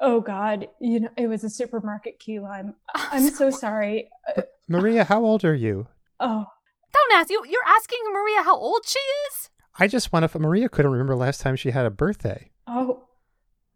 [0.00, 2.74] oh God, you know, it was a supermarket key lime.
[2.96, 4.08] I'm so sorry.
[4.36, 5.86] Uh, Maria, how old are you?
[6.18, 6.46] Oh,
[6.92, 7.40] Don't ask you.
[7.48, 9.50] You're asking Maria how old she is.
[9.78, 10.38] I just want to.
[10.40, 12.50] Maria couldn't remember last time she had a birthday.
[12.66, 13.04] oh,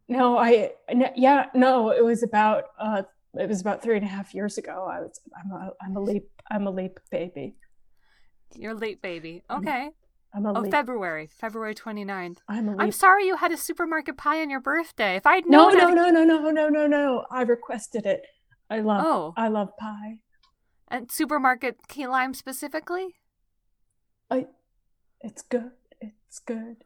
[0.09, 3.03] no, I, no, yeah, no, it was about, uh,
[3.39, 4.89] it was about three and a half years ago.
[4.91, 7.57] I was, I'm a, I'm a leap, I'm a leap baby.
[8.55, 9.43] You're late, baby.
[9.51, 9.59] Mm.
[9.59, 9.91] Okay.
[10.35, 10.71] I'm a Oh, leap.
[10.71, 12.39] February, February 29th.
[12.49, 12.81] I'm a leap.
[12.81, 15.17] I'm sorry you had a supermarket pie on your birthday.
[15.17, 17.27] If I'd No, known, no, I'd- no, no, no, no, no, no.
[17.31, 18.23] I requested it.
[18.69, 19.35] I love, Oh.
[19.37, 20.21] I love pie.
[20.89, 23.17] And supermarket key lime specifically.
[24.31, 24.47] I,
[25.21, 25.71] it's good.
[26.01, 26.77] It's good.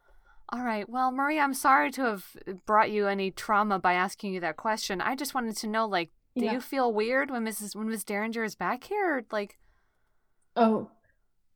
[0.53, 0.89] All right.
[0.89, 2.27] Well, Maria, I'm sorry to have
[2.67, 5.01] brought you any trauma by asking you that question.
[5.01, 6.53] I just wanted to know, like, do Yeah.
[6.53, 7.75] you feel weird when Mrs.
[7.77, 9.17] when Miss Derringer is back here?
[9.19, 9.59] Or, like,
[10.57, 10.91] Oh,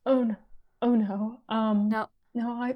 [0.06, 0.37] oh no,
[0.82, 1.40] oh no.
[1.48, 2.08] Um, no.
[2.34, 2.74] no, I,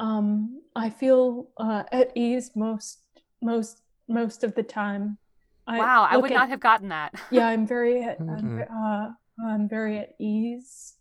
[0.00, 3.00] um, I feel uh, at ease most,
[3.42, 5.18] most, most of the time.
[5.66, 7.14] I wow, I would at- not have gotten that.
[7.30, 8.66] Yeah, I'm very, at, I'm, Mhm.
[8.70, 9.10] uh,
[9.48, 10.94] I'm very at ease.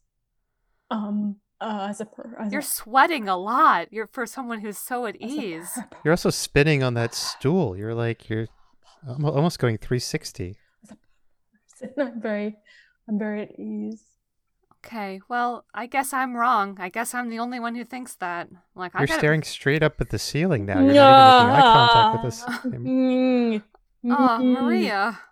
[0.91, 3.91] Um, uh, as a per, as You're a, sweating a lot.
[3.91, 5.79] You're for someone who's so at ease.
[6.03, 7.75] You're also spinning on that stool.
[7.77, 8.47] You're like you're
[9.07, 10.57] almo- almost going 360.
[10.87, 11.93] person.
[11.97, 12.55] I'm very,
[13.07, 14.03] I'm very at ease.
[14.85, 15.21] Okay.
[15.29, 16.77] Well, I guess I'm wrong.
[16.79, 18.49] I guess I'm the only one who thinks that.
[18.75, 19.19] Like, I You're gotta.
[19.19, 20.79] staring straight up at the ceiling now.
[20.81, 22.43] You're not even making eye contact with us.
[22.83, 23.63] Mm.
[24.05, 24.61] Oh, Mm.
[24.61, 25.19] Maria.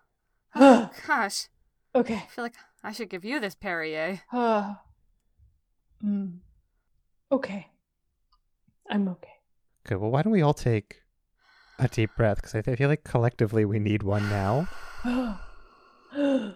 [0.56, 1.48] Oh, gosh.
[1.96, 2.16] Okay.
[2.16, 4.20] I feel like I should give you this Perrier.
[4.34, 4.76] Uh,
[6.06, 6.38] mm,
[7.32, 7.68] okay.
[8.90, 9.32] I'm okay.
[9.86, 11.01] Okay, well, why don't we all take
[11.82, 12.38] a deep breath?
[12.38, 14.68] Because I feel like collectively we need one now.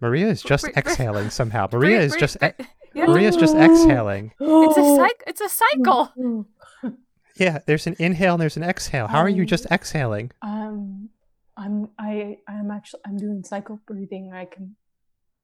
[0.00, 1.68] Maria is just Bri- Bri- exhaling somehow.
[1.72, 3.06] Maria Bri- is just Bri- e- yeah.
[3.06, 4.32] Maria is just exhaling.
[4.40, 5.24] It's a cycle.
[5.26, 6.46] It's a cycle.
[7.36, 9.06] Yeah, there's an inhale and there's an exhale.
[9.06, 10.32] How are you just exhaling?
[10.42, 11.08] Um,
[11.56, 14.32] I'm I I'm actually I'm doing cycle breathing.
[14.34, 14.76] I can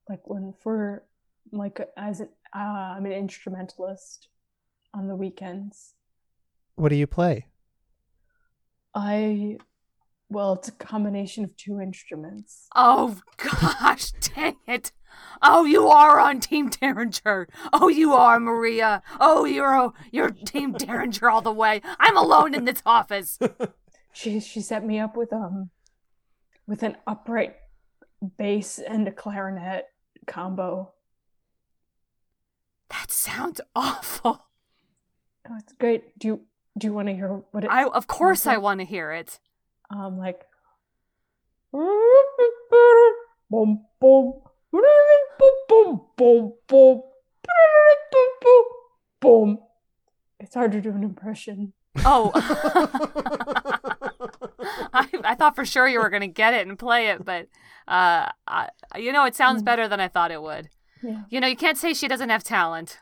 [0.07, 1.05] like when for
[1.51, 4.29] like as an uh, I'm an instrumentalist
[4.93, 5.95] on the weekends.
[6.75, 7.47] What do you play?
[8.95, 9.59] I
[10.31, 12.69] well, it's a combination of two instruments.
[12.75, 14.93] Oh gosh, dang it!
[15.41, 17.49] Oh, you are on Team Derringer.
[17.73, 19.03] Oh, you are Maria.
[19.21, 21.81] Oh, you're you're Team Derringer all the way.
[21.99, 23.39] I'm alone in this office.
[24.11, 25.71] She she set me up with um
[26.67, 27.55] with an upright
[28.37, 29.87] bass and a clarinet
[30.27, 30.93] combo.
[32.91, 34.47] That sounds awful.
[35.49, 36.19] Oh, it's great.
[36.19, 36.41] Do you
[36.77, 37.71] do you want to hear what it?
[37.71, 39.39] I of course I want to hear it.
[39.91, 40.43] Um, like.
[44.71, 47.03] Boom, boom, boom, boom,
[48.43, 48.65] boom,
[49.21, 49.59] boom.
[50.41, 51.73] It's hard to do an impression.
[52.05, 52.31] Oh,
[54.93, 57.49] I, I thought for sure you were going to get it and play it, but
[57.87, 59.65] uh, I, you know, it sounds mm.
[59.65, 60.69] better than I thought it would.
[61.03, 61.23] Yeah.
[61.29, 62.99] You know, you can't say she doesn't have talent.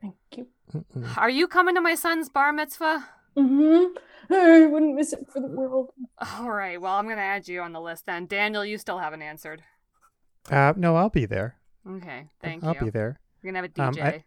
[0.00, 0.48] Thank you.
[0.72, 1.16] Mm-mm.
[1.18, 3.08] Are you coming to my son's bar mitzvah?
[3.36, 3.84] mm-hmm
[4.32, 5.90] i wouldn't miss it for the world
[6.38, 6.80] All right.
[6.80, 8.26] Well, I'm going to add you on the list then.
[8.26, 9.62] Daniel, you still haven't answered.
[10.48, 11.56] Uh, no, I'll be there.
[11.88, 12.28] Okay.
[12.40, 12.68] Thank you.
[12.68, 13.18] I'll be there.
[13.42, 14.24] We're going to Um, have a DJ.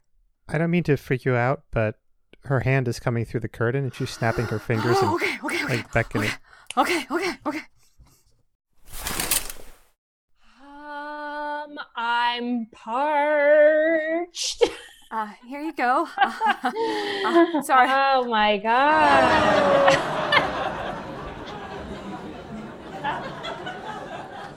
[0.50, 1.96] I don't mean to freak you out, but
[2.46, 5.38] her hand is coming through the curtain and she's snapping her fingers Oh, and okay,
[5.46, 5.76] okay, okay.
[5.78, 6.32] like beckoning.
[6.76, 7.62] Okay, okay, okay.
[10.62, 14.64] um i'm parched
[15.13, 16.08] Uh, here you go.
[17.26, 17.88] Uh, sorry.
[17.89, 19.93] oh my god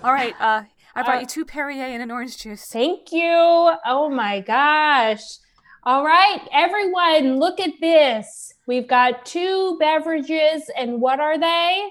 [0.02, 0.34] all right.
[0.40, 0.62] Uh,
[0.94, 2.64] I brought Uh, you two Perrier and an orange juice.
[2.70, 3.28] Thank you.
[3.28, 5.22] Oh my gosh.
[5.84, 8.52] All right, everyone, look at this.
[8.66, 11.90] We've got two beverages, and what are they?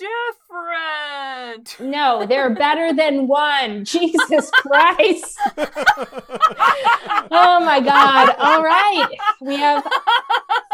[0.00, 1.76] Different.
[1.80, 3.84] No, they're better than one.
[3.94, 5.38] Jesus Christ.
[7.32, 8.34] Oh my God.
[8.38, 9.08] All right.
[9.40, 9.86] We have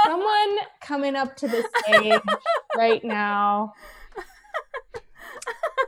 [0.05, 2.21] someone coming up to the stage
[2.77, 3.73] right now.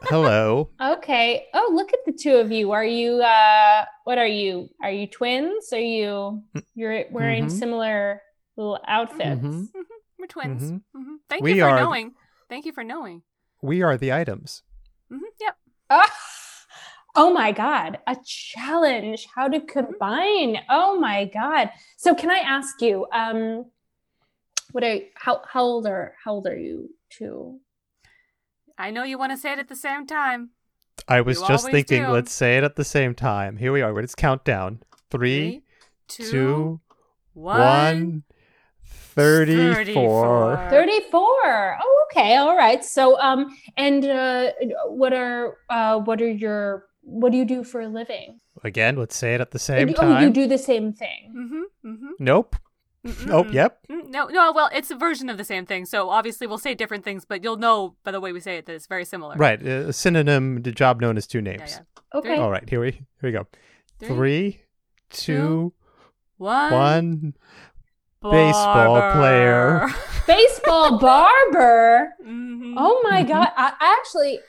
[0.03, 0.70] Hello.
[0.81, 1.46] Okay.
[1.55, 2.70] Oh, look at the two of you.
[2.72, 4.68] Are you uh what are you?
[4.83, 5.72] Are you twins?
[5.72, 6.42] Are you
[6.74, 7.51] you're wearing Mhm.
[7.51, 8.22] similar
[8.57, 9.40] little outfits?
[9.40, 9.68] Mhm.
[10.18, 10.72] We're twins.
[10.72, 10.83] Mhm.
[10.94, 12.12] hmm Thank We you for are- knowing.
[12.48, 13.22] Thank you for knowing.
[13.62, 14.62] We are the items.
[15.11, 15.57] hmm Yep.
[15.90, 16.14] Ah!
[17.16, 19.27] oh my god, a challenge.
[19.35, 20.59] How to combine.
[20.68, 21.71] Oh my god.
[21.97, 23.66] So can I ask you um
[24.73, 27.61] what are how how old are how old are you two?
[28.77, 30.51] I know you want to say it at the same time.
[31.09, 32.11] I was You just thinking, do.
[32.11, 33.57] let's say it at the same time.
[33.57, 33.92] Here we are.
[33.92, 34.83] Let's count down.
[35.11, 35.62] Three,
[36.09, 36.81] Three, two,
[37.33, 37.59] one.
[37.59, 38.23] one.
[39.18, 40.68] 34.
[40.70, 44.50] 34 oh okay all right so um and uh
[44.87, 49.16] what are uh what are your what do you do for a living Again, let's
[49.16, 50.16] say it at the same time.
[50.16, 51.90] oh you do the same thing Mm-hmm.
[51.90, 52.11] Mm-hmm.
[52.18, 52.57] Nope.
[53.31, 53.78] Oh, yep.
[53.88, 54.52] No, no.
[54.52, 55.87] Well, it's a version of the same thing.
[55.87, 58.66] So obviously, we'll say different things, but you'll know by the way we say it
[58.66, 59.37] that it's very similar.
[59.37, 59.62] Right.
[59.62, 61.78] A synonym, the job known as two names.
[61.78, 62.18] yeah.
[62.18, 62.68] okay All right.
[62.68, 63.46] Here we here we go.
[64.00, 64.61] Three, Three,
[65.11, 65.72] two,
[66.37, 66.72] one.
[66.72, 67.35] one.
[68.22, 69.87] Baseball player.
[70.26, 72.74] baseball barber Mhm.
[72.76, 73.28] oh my Mhm.
[73.28, 74.40] god I, actually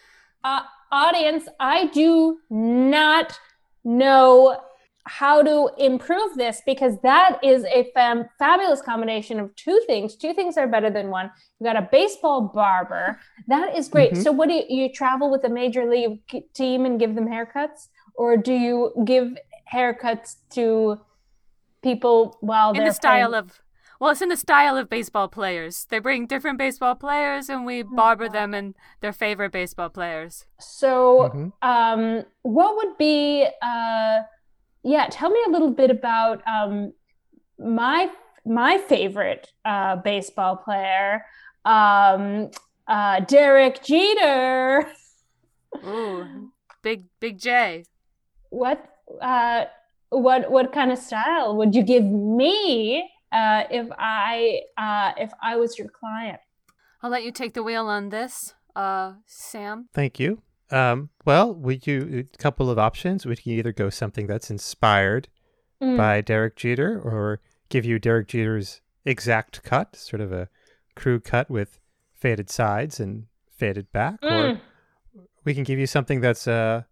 [0.43, 3.39] uh, audience i do not
[3.83, 4.59] know
[5.05, 10.33] how to improve this because that is a fam- fabulous combination of two things two
[10.33, 14.23] things are better than one you got a baseball barber that is great Mhm.
[14.23, 16.19] so what do you, you travel with a major league
[16.53, 19.37] team and give them haircuts or do you give
[19.73, 20.99] haircuts to
[21.81, 23.61] people while in they're the style playing- of
[23.99, 25.85] well it's in the style of baseball players.
[25.89, 30.45] They bring different baseball players and we barber them and their favorite baseball players.
[30.59, 31.53] So Mhm.
[31.61, 34.19] um what would be uh
[34.83, 36.93] yeah tell me a little bit about um
[37.57, 38.09] my
[38.45, 41.25] my favorite uh baseball player
[41.65, 42.49] um
[42.87, 44.89] uh derek jeter.
[45.85, 47.83] Ooh big big j.
[48.49, 48.79] What
[49.21, 49.65] uh
[50.09, 55.55] what what kind of style would you give me uh if i uh if i
[55.55, 56.39] was your client
[57.03, 60.41] i'll let you take the wheel on this uh sam Thank you.
[60.71, 63.25] Um, well, we do a couple of options.
[63.25, 65.27] We can either go something that's inspired
[65.81, 65.97] Mm.
[65.97, 70.47] by Derek Jeter or give you Derek Jeter's exact cut, sort of a
[70.95, 71.79] crew cut with
[72.13, 74.19] faded sides and faded back.
[74.21, 74.61] Or Mm.
[75.43, 76.83] we can give you something that's uh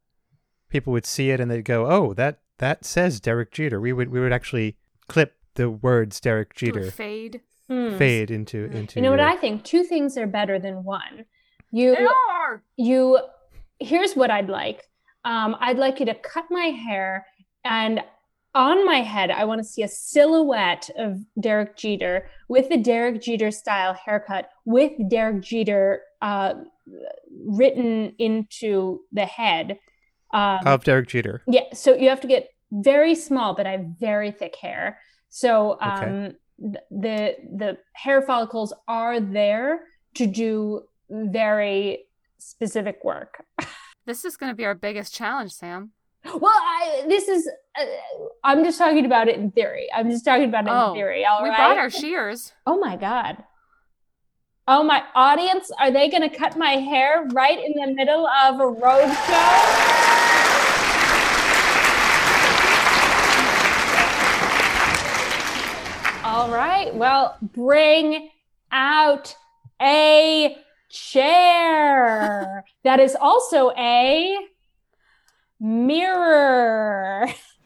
[0.70, 4.10] people would see it and they'd go, "Oh, that that says Derek Jeter." We would
[4.10, 7.42] we would actually clip the words Derek Do Jeter fade.
[7.70, 7.98] Mm.
[7.98, 9.66] fade into into You know what I think?
[9.66, 11.26] Two things are better than one.
[11.72, 12.64] You They are.
[12.78, 13.20] you
[13.80, 14.84] here's what I'd like.
[15.26, 17.26] Um, I'd like you to cut my hair
[17.66, 18.02] and
[18.58, 23.22] on my head, I want to see a silhouette of Derek Jeter with the Derek
[23.22, 26.56] Jeter style haircut with Derek Jeter uh,
[27.46, 29.78] written into the head.
[30.32, 31.42] Um, of Derek Jeter.
[31.48, 35.00] yeah, so you have to get very small, but I have very thick hair.
[35.30, 36.36] So um, Okay.
[36.62, 39.82] th- the the hair follicles are there
[40.16, 42.06] to do very
[42.38, 43.44] specific work.
[44.06, 45.92] This is going to be our biggest challenge, Sam.
[46.24, 47.46] Well, I, this is
[47.78, 47.84] uh,
[48.42, 49.90] I'm just talking about it in theory.
[49.94, 51.26] I'm just talking about it Oh, in theory.
[51.26, 51.58] All we right.
[51.58, 52.54] brought our shears.
[52.66, 53.44] oh my god.
[54.70, 58.60] Oh my audience, are they going to cut my hair right in the middle of
[58.60, 59.88] a road show?
[66.26, 66.94] All right.
[66.94, 68.30] Well, bring
[68.70, 69.38] out
[69.82, 70.58] a
[70.90, 74.38] chair that is also a
[75.62, 77.30] mirror.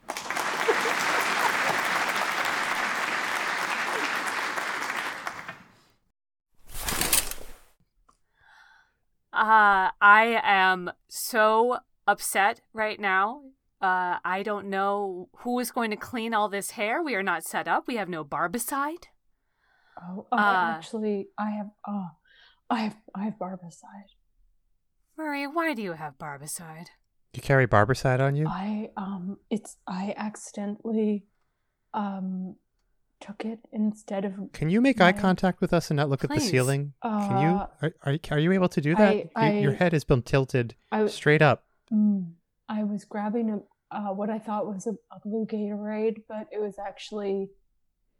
[9.41, 13.41] Uh, I am so upset right now.
[13.81, 17.01] Uh, I don't know who is going to clean all this hair.
[17.01, 17.87] We are not set up.
[17.87, 19.05] We have no barbicide.
[19.99, 21.71] Oh, oh Uh, actually, I have.
[21.87, 22.09] Oh,
[22.69, 22.97] I have.
[23.15, 24.13] I have barbicide.
[25.17, 26.89] Murray, why do you have barbicide?
[27.33, 28.45] You carry Barbicide on you?
[28.47, 29.77] I um, it's.
[29.87, 31.25] I accidentally,
[31.95, 32.57] um,
[33.21, 34.33] took it instead of.
[34.53, 36.49] Can you make eye contact with us and not look at the Please.
[36.49, 36.93] ceiling?
[37.03, 37.47] Can you?
[37.49, 39.29] Uh, Are, are, you- are you able to do that?
[39.35, 41.63] I- You- your head has been tilted I, straight up.
[41.93, 42.31] mm,
[42.67, 43.59] I was grabbing a
[43.95, 47.49] uh, what I thought was a, a blue Gatorade, but it was actually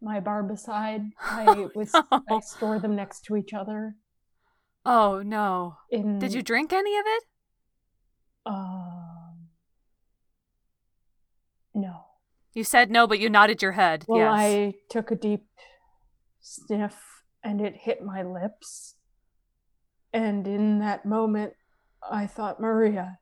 [0.02, 1.10] my barbicide.
[1.22, 1.92] I was.
[1.96, 2.40] I no.
[2.42, 3.96] store them next to each other.
[4.86, 5.78] Oh no!
[5.90, 7.24] In Did you drink any of it?
[8.46, 9.48] Um.
[11.74, 12.06] No.
[12.54, 14.06] You said no, but you nodded your head.
[14.08, 14.32] Well, yes.
[14.34, 15.46] I took a deep
[16.42, 18.96] sniff and it hit my lips.
[20.14, 21.54] And in that moment,
[22.10, 23.20] I thought, Maria,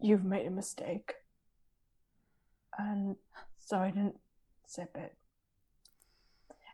[0.00, 1.14] you've made a mistake.
[2.78, 3.16] And
[3.58, 4.18] so I didn't
[4.66, 5.14] sip it.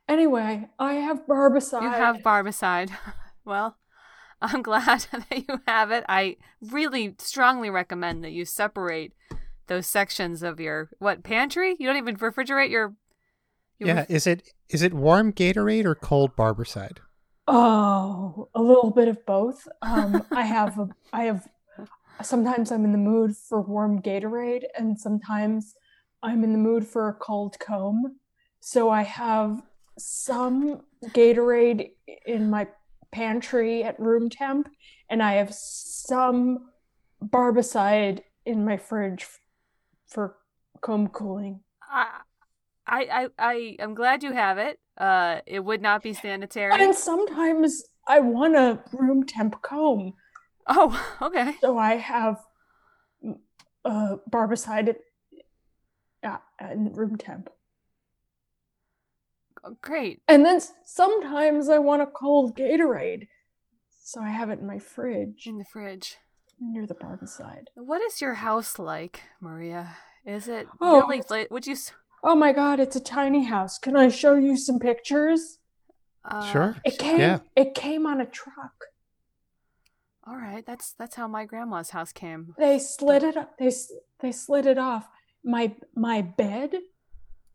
[0.09, 1.83] Anyway, I have barbicide.
[1.83, 2.91] You have barbicide.
[3.45, 3.77] well,
[4.41, 6.05] I'm glad that you have it.
[6.09, 9.13] I really strongly recommend that you separate
[9.71, 11.77] those sections of your what pantry.
[11.79, 12.93] You don't even refrigerate your.
[13.79, 13.95] your Yeah.
[13.95, 16.99] ref- Is it is it warm Gatorade or cold Barbicide?
[17.47, 19.67] Oh, a little bit of both.
[19.81, 21.49] Um, I have a, I have
[22.23, 25.75] sometimes I'm in the mood for warm Gatorade and sometimes
[26.23, 28.19] I'm in the mood for a cold comb.
[28.61, 29.63] So I have
[29.99, 31.91] some Gatorade
[32.27, 32.67] in my
[33.13, 34.69] pantry at room temp
[35.09, 36.71] and I have some
[37.25, 39.39] barbicide in my fridge f-
[40.11, 40.37] for
[40.81, 41.61] comb cooling.
[41.83, 42.21] I,
[42.87, 44.79] I, I, I am glad you have it.
[44.99, 46.83] Uh, it would not be sanitary.
[46.83, 50.15] And sometimes I want a room temp comb.
[50.67, 51.55] Oh, okay.
[51.61, 52.39] So I have
[53.85, 54.97] uh, barbicide
[56.23, 57.49] at, at room temp.
[59.83, 60.23] Great.
[60.27, 63.29] And then sometimes I want a cold Gatorade.
[64.03, 66.17] So I have it in my fridge In the fridge.
[66.61, 67.65] Near the barbicide.
[67.75, 69.97] What is your house like, Maria?
[70.25, 71.19] Is it Oh, really?
[71.21, 71.77] it's- Would you?
[72.23, 73.79] Oh my god, it's a tiny house.
[73.79, 75.59] Can I show you some pictures?
[76.25, 76.77] Uh, Sure.
[76.85, 77.39] It came Yeah.
[77.57, 78.85] it came on a truck.
[80.27, 80.65] All right.
[80.67, 82.55] That's that's how my grandma's house came.
[82.59, 83.57] They slid it up.
[83.59, 83.73] They
[84.21, 85.09] they slid it off.
[85.43, 86.75] My my bed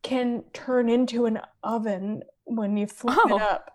[0.02, 3.36] can turn into an oven when you flip Oh.
[3.36, 3.72] it up.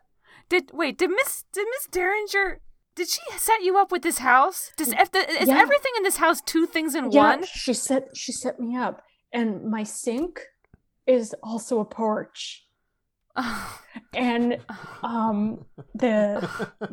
[0.48, 0.98] Did wait?
[0.98, 2.60] Did Miss did Miss Derringer?
[2.96, 4.72] Did she set you up with this house?
[4.76, 5.58] Does if the, is Yeah.
[5.58, 7.44] everything in this house two things in Yeah, one?
[7.44, 10.40] she set she set me up, and my sink
[11.06, 12.66] is also a porch,
[13.36, 13.80] Oh,
[14.14, 14.58] and
[15.02, 15.64] um
[15.94, 16.50] the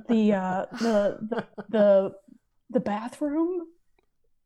[0.07, 2.11] the uh the the the,
[2.69, 3.67] the bathroom,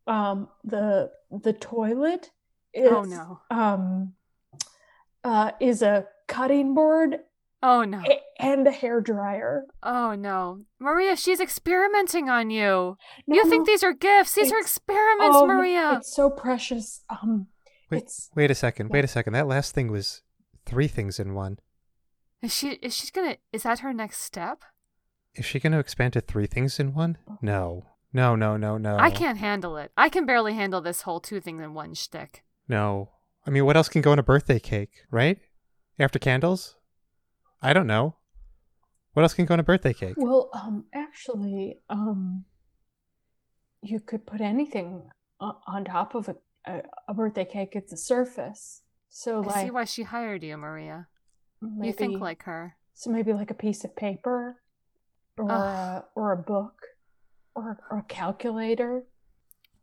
[0.07, 2.31] um the the toilet
[2.73, 3.39] is oh no.
[3.51, 4.13] um
[5.23, 7.19] uh is a cutting board
[7.63, 8.01] Oh no.
[8.39, 9.65] and the hair dryer.
[9.83, 10.61] Oh no.
[10.79, 12.97] Maria, she's experimenting on you.
[13.27, 14.33] No, you think these are gifts?
[14.33, 15.97] These are experiments, um, Maria.
[15.97, 17.03] It's so precious.
[17.09, 17.47] Um,
[17.89, 18.87] Wait, it's wait a second.
[18.87, 18.93] Yeah.
[18.93, 19.33] Wait a second.
[19.33, 20.21] That last thing was
[20.65, 21.59] three things in one.
[22.41, 24.63] Is she is she gonna is that her next step?
[25.35, 27.17] Is she going to expand to three things in one?
[27.41, 27.85] No.
[28.13, 28.97] No, no, no, no.
[28.97, 29.91] I can't handle it.
[29.95, 32.43] I can barely handle this whole two things in one shtick.
[32.67, 33.11] No.
[33.47, 35.39] I mean, what else can go in a birthday cake, right?
[35.97, 36.75] After candles?
[37.61, 38.15] I don't know.
[39.13, 40.15] What else can go in a birthday cake?
[40.17, 42.45] well, um, actually, um,
[43.81, 45.09] you could put anything
[45.39, 46.35] on top of a,
[46.65, 48.81] a, a birthday cake at the surface.
[49.09, 51.07] So, I like, see why she hired you, Maria.
[51.61, 52.77] maybe, You think like her.
[52.93, 54.61] so maybe like a piece of paper,
[55.37, 55.59] or Ugh.
[55.59, 56.75] a, or a book,
[57.53, 59.03] or or a calculator.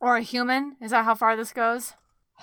[0.00, 0.76] Or a human?
[0.80, 1.94] Is that how far this goes?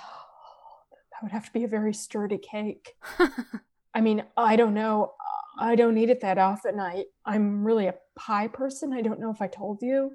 [1.11, 2.95] That would have to be a very sturdy cake.
[3.95, 5.13] I mean, I don't know.
[5.57, 6.79] I don't eat it that often.
[6.79, 8.91] I I'm really a pie person.
[8.93, 10.11] I don't know if I told you.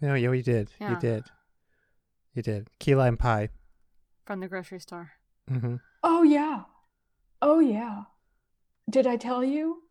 [0.00, 0.72] No, yeah, you did.
[0.80, 1.24] You did.
[2.34, 2.70] You did.
[2.78, 3.50] Key lime pie.
[4.24, 5.12] From the grocery store.
[5.48, 6.62] hmm Oh yeah.
[7.42, 8.04] Oh yeah.
[8.88, 9.82] Did I tell you?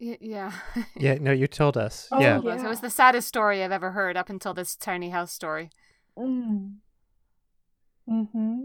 [0.00, 0.52] Y- yeah.
[0.96, 2.08] Yeah, no, you told us.
[2.10, 2.34] Oh, yeah.
[2.38, 2.62] Told us.
[2.62, 5.70] It was the saddest story I've ever heard up until this tiny house story.
[6.18, 6.76] Mm.
[8.08, 8.60] Mm-hmm.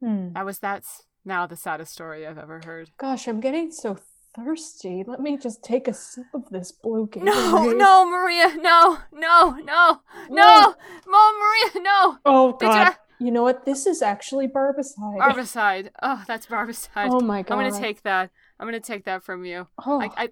[0.00, 0.32] Hmm.
[0.34, 2.90] That was that's now the saddest story I've ever heard.
[2.98, 3.96] Gosh, I'm getting so
[4.34, 5.04] thirsty.
[5.06, 7.24] Let me just take a sip of this blue Gatorade.
[7.24, 10.00] No, no, Maria, no, no, no,
[10.30, 10.74] no,
[11.06, 12.18] Mo, Maria, no.
[12.24, 12.84] Oh God.
[12.88, 13.64] ya- You know what?
[13.64, 15.18] This is actually barbicide.
[15.18, 15.90] Barbicide.
[16.02, 17.08] Oh, that's barbicide.
[17.10, 17.58] Oh my God.
[17.58, 18.30] I'm gonna take that.
[18.60, 19.66] I'm gonna take that from you.
[19.84, 20.00] Oh.
[20.00, 20.28] I, I,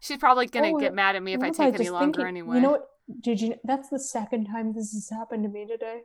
[0.00, 2.26] she's probably gonna Oh, get mad at me if I take any longer thinking?
[2.26, 2.56] anyway.
[2.56, 2.88] You know what?
[3.22, 3.54] Did you?
[3.64, 6.02] That's the second time this has happened to me today.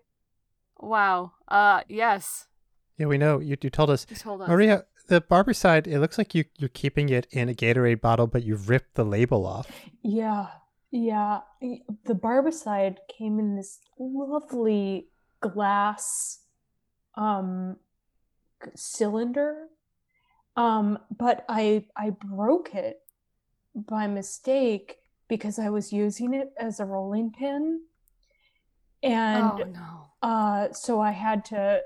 [0.79, 1.33] Wow.
[1.47, 2.47] Uh, yes.
[2.97, 3.39] Yeah, we know.
[3.39, 4.05] You, you told us.
[4.09, 4.47] You told us.
[4.47, 8.43] Maria, the barbicide, it looks like you, you're keeping it in a Gatorade bottle, but
[8.43, 9.71] you've ripped the label off.
[10.03, 10.47] Yeah,
[10.91, 11.41] yeah.
[11.61, 15.07] The barbicide came in this lovely
[15.41, 16.39] glass
[17.15, 17.77] um
[18.75, 19.67] cylinder.
[20.55, 22.99] Um, but I I broke it
[23.75, 27.81] by mistake because I was using it as a rolling pin.
[29.01, 30.05] And oh no.
[30.21, 31.81] uh so I had to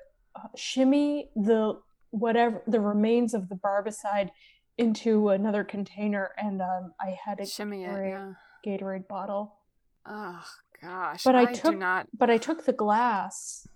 [0.55, 1.79] shimmy the
[2.11, 4.29] whatever the remains of the barbicide
[4.77, 7.89] into another container and um I had a Shimmy it.
[7.89, 8.09] Gatorade,
[8.65, 8.77] Yeah.
[8.77, 9.55] Gatorade bottle.
[10.05, 10.43] Oh
[10.81, 11.23] gosh.
[11.23, 12.07] But I do took- not.
[12.17, 13.67] But I took the glass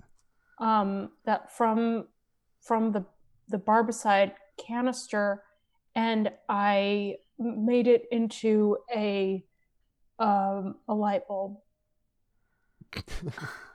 [0.60, 2.08] um that from
[2.62, 3.06] from the
[3.50, 5.44] the barbicide canister
[5.96, 9.44] and I made it into a
[10.20, 11.58] um a light bulb.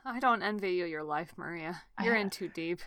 [0.04, 1.82] I don't envy you your life, Maria.
[2.02, 2.80] You're in too deep.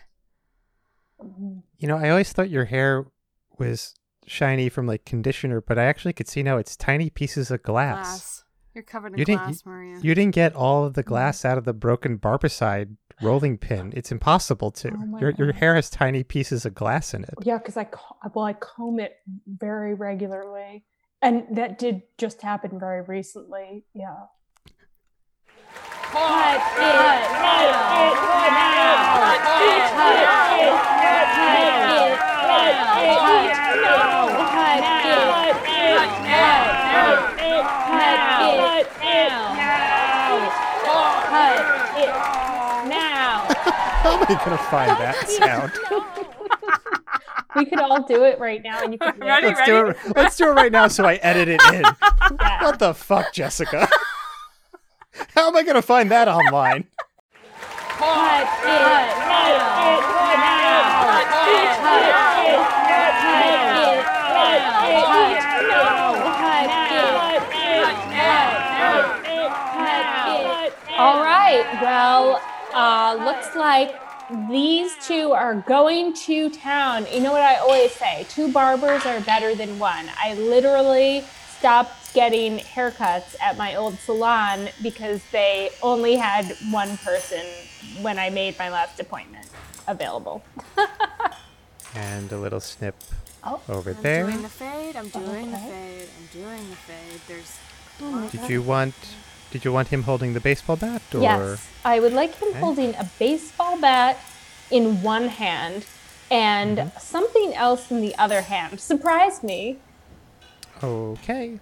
[1.78, 3.06] You know, I always thought your hair
[3.58, 3.94] was
[4.26, 8.06] shiny from like conditioner, but I actually could see now it's tiny pieces of glass.
[8.06, 8.44] Glass.
[8.74, 9.98] You're covered in You didn't- glass, Maria.
[10.00, 11.08] You didn't get all of the mm.
[11.08, 13.92] glass out of the broken barbicide rolling pin.
[13.96, 14.90] It's impossible to.
[14.92, 17.34] Oh my your your hair has tiny pieces of glass in it.
[17.42, 17.88] Yeah, because I
[18.34, 19.16] well I comb it
[19.46, 20.84] very regularly,
[21.20, 23.84] and that did just happen very recently.
[23.92, 24.26] Yeah.
[26.10, 26.60] Cut it!
[26.74, 27.30] Cut it!
[27.38, 28.18] Cut it!
[28.30, 28.66] Cut
[29.10, 29.40] it!
[29.90, 30.70] Cut it!
[30.80, 31.16] Cut
[33.20, 33.56] it!
[33.80, 34.26] No!
[34.50, 34.90] Cut it!
[34.90, 35.54] Cut it!
[35.54, 35.76] Cut
[37.20, 37.64] it!
[41.30, 41.54] Cut
[41.96, 42.10] it!
[42.88, 43.46] Now!
[44.02, 45.72] How am I gonna find that sound?
[47.56, 49.96] We could all do it right now, and you could Ready, Let's do it.
[50.14, 51.84] Let's do it right now, so I edit it in.
[52.40, 52.62] Yeah.
[52.62, 53.88] What the fuck, Jessica?
[55.34, 56.84] How am I gonna find that online?
[57.98, 58.48] Cut
[59.16, 59.20] it!
[71.00, 71.64] All right.
[71.80, 72.42] Well,
[72.74, 73.94] uh, looks like
[74.50, 77.06] these two are going to town.
[77.10, 78.26] You know what I always say?
[78.28, 80.10] Two barbers are better than one.
[80.22, 81.24] I literally
[81.58, 87.44] stopped getting haircuts at my old salon because they only had one person
[88.02, 89.46] when I made my last appointment
[89.88, 90.42] available.
[91.94, 92.94] And a little snip
[93.42, 94.26] Oh, over I'm there.
[94.26, 94.96] doing the fade.
[94.96, 96.08] I'm oh, doing the fade.
[96.18, 97.20] I'm doing the fade.
[97.26, 97.58] There's.
[98.32, 98.94] Did you want?
[99.50, 102.60] Did you want him holding the baseball bat, or Yes, I would like him Okay.
[102.60, 104.18] holding a baseball bat
[104.70, 105.84] in one hand
[106.30, 106.98] and mm-hmm.
[107.00, 108.78] something else in the other hand.
[108.78, 109.78] Surprise me.
[110.82, 111.58] okay?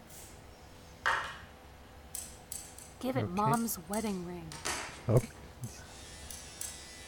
[3.00, 3.32] Give it Okay.
[3.32, 4.48] mom's wedding ring.
[5.08, 5.20] Oh,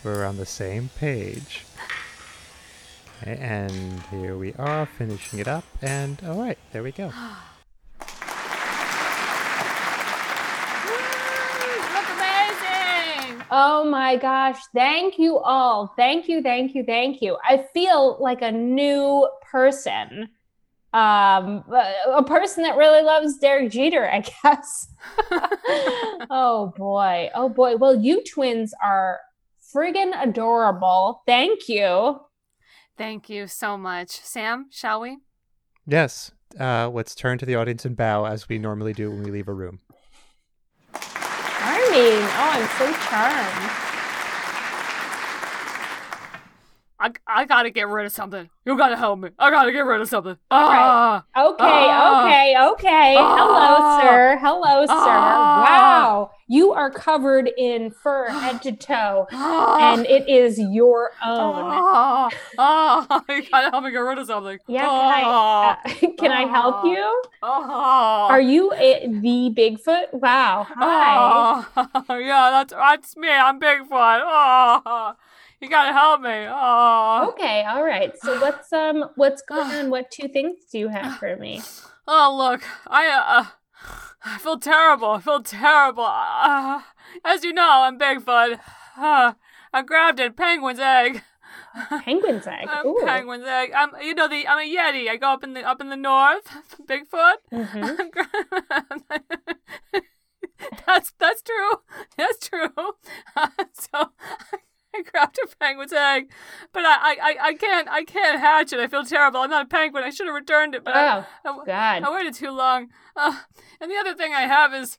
[0.05, 1.65] we're on the same page.
[3.23, 5.65] Okay, and here we are finishing it up.
[5.83, 7.07] And all right, there we go.
[11.95, 13.43] Look amazing!
[13.51, 14.59] Oh my gosh.
[14.75, 15.93] Thank you all.
[15.97, 17.37] Thank you, thank you, thank you.
[17.45, 20.29] I feel like a new person.
[20.93, 21.65] Um,
[22.13, 24.89] a person that really loves Derek Jeter, I guess.
[26.31, 27.31] oh boy.
[27.35, 27.77] Oh boy.
[27.77, 29.21] Well, you twins are
[29.75, 31.23] friggin' adorable.
[31.27, 32.21] Thank you.
[32.99, 34.11] Thank you so much.
[34.11, 35.19] Sam, shall we?
[35.87, 36.33] Yes.
[36.59, 39.49] Uh, let's turn to the audience and bow as we normally do when we leave
[39.49, 39.79] a room.
[40.93, 42.19] Charming.
[42.35, 43.90] Oh, I'm so charmed.
[47.03, 48.51] I, I gotta get rid of something.
[48.67, 49.31] You gotta help me.
[49.39, 50.37] I gotta get rid of something.
[50.51, 51.25] Ah!
[51.35, 52.27] Okay, Ah.
[52.27, 53.15] okay, okay.
[53.15, 54.01] Hello, Ah.
[54.03, 54.39] sir.
[54.43, 54.93] Hello, sir.
[54.95, 55.63] Ah.
[55.65, 56.31] Wow.
[56.47, 59.95] You are covered in fur head to toe, Ah!
[59.95, 61.71] and it is your own.
[61.73, 62.29] Ah!
[62.59, 63.23] Ah!
[63.31, 64.59] You gotta help me get rid of something.
[64.67, 67.23] Yeah, can I, uh, can I help you?
[67.43, 70.13] Are you a, the Bigfoot?
[70.13, 70.67] Wow.
[70.69, 71.17] Hi.
[71.17, 72.05] Ah!
[72.11, 73.31] yeah, that's that's me.
[73.31, 75.15] I'm Bigfoot.
[75.61, 76.47] You gotta help me.
[76.49, 77.27] Ah!
[77.29, 78.13] Okay, all right.
[78.23, 79.91] So what's um what's going on?
[79.91, 81.63] What two things do you have for me?
[82.13, 83.45] Oh, look, I, uh,
[84.25, 85.11] I feel terrible.
[85.11, 86.03] I feel terrible.
[86.05, 86.81] Uh,
[87.25, 88.59] as you know, I'm Bigfoot.
[88.99, 89.35] Uh,
[89.73, 91.23] I grabbed a penguin's egg.
[92.03, 92.67] Penguin's egg.
[92.85, 93.01] Ooh.
[93.05, 93.71] penguin's egg.
[93.77, 95.09] I'm, you know, the I'm a yeti.
[95.09, 96.51] I go up in the up in the north.
[96.89, 97.35] Bigfoot.
[97.53, 98.11] Mhm.
[100.87, 101.73] that's that's true.
[102.17, 102.69] That's true.
[103.73, 104.11] so.
[104.97, 106.31] I grabbed a penguin's egg,
[106.73, 108.81] but I, I, I- I can't I can't hatch it.
[108.81, 109.41] I feel terrible.
[109.41, 110.03] I'm not a penguin.
[110.05, 112.03] I should have returned it, but I, Oh I- God.
[112.03, 112.89] I waited too long.
[113.17, 113.37] Uh,
[113.81, 114.99] and the other thing I have is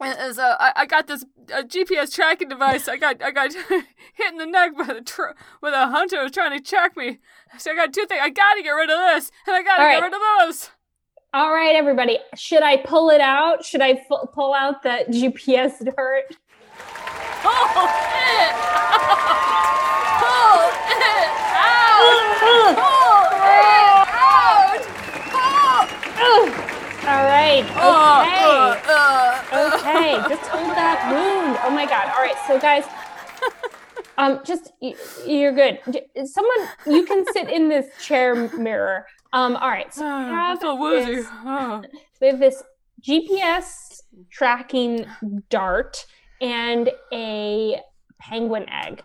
[0.00, 2.86] is uh, I, I got this uh, GPS tracking device.
[2.86, 3.84] I got I got hit
[4.30, 7.18] in the neck by the tr- with a hunter who was trying to track me.
[7.58, 8.20] So I got two things.
[8.22, 10.02] I gotta get rid of this, and I gotta All get right.
[10.04, 10.70] rid of those.
[11.34, 12.18] All right, everybody.
[12.36, 13.64] Should I pull it out?
[13.64, 14.00] Should I
[14.32, 16.36] pull out that GPS dart?
[17.44, 18.54] Oh shit!
[20.24, 21.30] oh shit!
[21.54, 22.32] Ouch!
[22.78, 23.84] Oh shit!
[24.14, 24.84] Ouch!
[26.18, 26.42] Oh!
[27.08, 27.64] All right.
[28.28, 28.58] Okay.
[29.78, 30.28] Okay.
[30.28, 31.58] Just hold that wound.
[31.64, 32.08] Oh my God.
[32.14, 32.36] All right.
[32.46, 32.84] So guys,
[34.18, 34.72] um, just
[35.26, 35.78] you're good.
[36.26, 39.06] Someone, you can sit in this chair mirror.
[39.32, 39.56] Um.
[39.56, 39.92] All right.
[39.94, 41.82] So we have feel this- Oh.
[41.84, 42.62] So we have this
[43.00, 45.06] GPS tracking
[45.50, 46.04] dart
[46.40, 47.80] and a
[48.20, 49.02] penguin egg.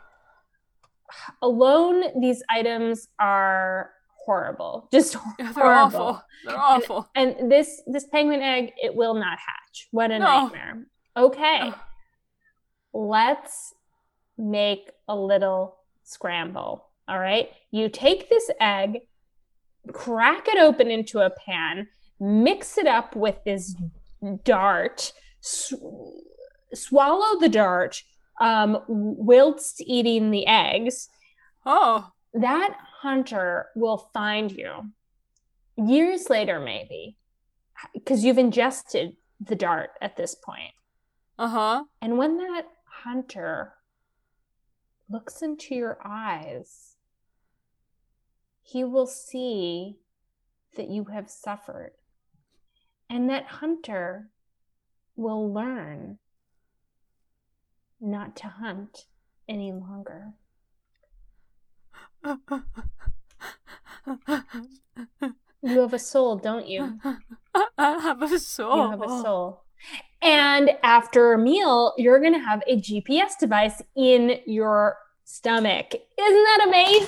[1.41, 3.91] Alone, these items are
[4.25, 4.87] horrible.
[4.91, 6.21] Just Yeah, they're awful.
[6.45, 7.07] They're awful.
[7.15, 9.87] And this this penguin egg, it will not hatch.
[9.91, 10.25] What a No.
[10.45, 10.85] nightmare.
[11.15, 11.71] Okay.
[12.93, 13.73] Let's
[14.37, 16.85] make a little scramble.
[17.07, 17.49] All right.
[17.71, 18.99] You take this egg,
[19.91, 21.87] crack it open into a pan,
[22.19, 23.75] mix it up with this
[24.43, 25.11] dart,
[25.41, 25.73] sw-
[26.73, 28.03] swallow the dart
[28.41, 31.09] um, whilst eating the eggs.
[31.65, 32.09] Oh.
[32.35, 34.89] That hunter will find you
[35.77, 37.15] years later, maybe,
[37.93, 40.73] because you've ingested the dart at this point.
[41.37, 41.83] Uh huh.
[42.01, 42.65] And when that
[43.03, 43.73] hunter
[45.07, 46.95] looks into your eyes,
[48.63, 49.97] he will see
[50.75, 51.91] that you have suffered.
[53.11, 54.29] And that hunter
[55.15, 56.17] will learn
[58.03, 59.05] not to hunt
[59.47, 60.33] any longer.
[65.61, 66.99] You have a soul, don't you?
[67.77, 68.75] I have a soul.
[68.77, 69.63] You have a soul.
[70.21, 75.93] And after a meal, you're going to have a GPS device in your stomach.
[75.93, 77.07] Isn't that amazing?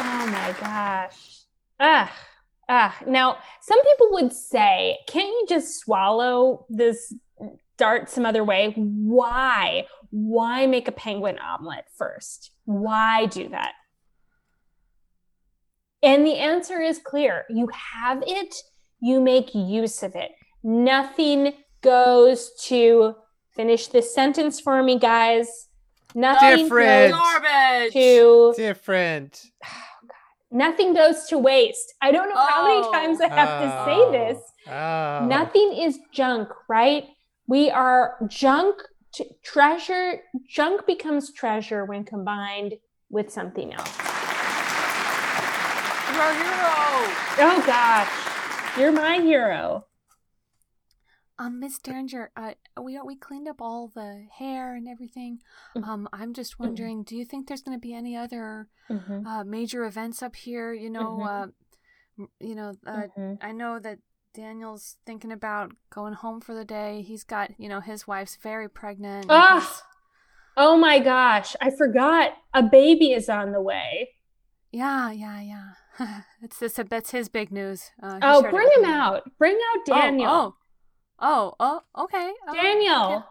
[0.00, 1.44] Oh my gosh.
[1.78, 2.12] Ah,
[2.68, 2.96] ah.
[3.06, 7.14] Now, some people would say, can't you just swallow this
[7.76, 8.72] dart some other way?
[8.76, 9.86] Why?
[10.10, 12.50] Why make a penguin omelet first?
[12.64, 13.72] Why do that?
[16.02, 17.44] And the answer is clear.
[17.48, 18.54] You have it,
[19.00, 20.32] you make use of it.
[20.62, 23.14] Nothing goes to
[23.54, 25.68] finish this sentence for me, guys.
[26.14, 27.12] Nothing Different.
[27.12, 27.92] goes Garbage.
[27.94, 29.42] to Different.
[30.54, 31.92] nothing goes to waste.
[32.00, 32.68] I don't know how Oh.
[32.68, 33.84] many times I have to Oh.
[33.86, 34.38] say this.
[34.68, 35.26] Oh.
[35.26, 37.04] Nothing is junk, right?
[37.46, 38.76] We are junk
[39.12, 40.22] t- treasure.
[40.48, 42.74] Junk becomes treasure when combined
[43.10, 43.94] with something else.
[46.14, 46.74] You're a hero.
[47.46, 49.84] Oh gosh, you're my hero.
[51.38, 55.40] Um, Miss Derringer, uh, we we cleaned up all the hair and everything.
[55.76, 55.86] Mhm.
[55.86, 59.26] Um, I'm just wondering, do you think there's going to be any other Mhm.
[59.26, 60.72] uh, major events up here?
[60.72, 61.52] You know, Mhm.
[62.22, 63.38] uh, you know, uh, Mhm.
[63.40, 63.98] I know that
[64.32, 67.02] Daniel's thinking about going home for the day.
[67.02, 69.26] He's got, you know, his wife's very pregnant.
[69.28, 69.82] Ah!
[70.56, 74.10] Oh my gosh, I forgot a baby is on the way.
[74.70, 75.70] yeah, yeah, yeah.
[76.42, 76.74] it's this.
[76.74, 77.90] That's his big news.
[78.02, 79.22] Uh, Oh, bring him out.
[79.38, 80.30] Bring out Oh, Daniel.
[80.30, 80.56] Oh, oh,
[81.24, 82.32] oh, oh, okay.
[82.52, 83.24] Daniel.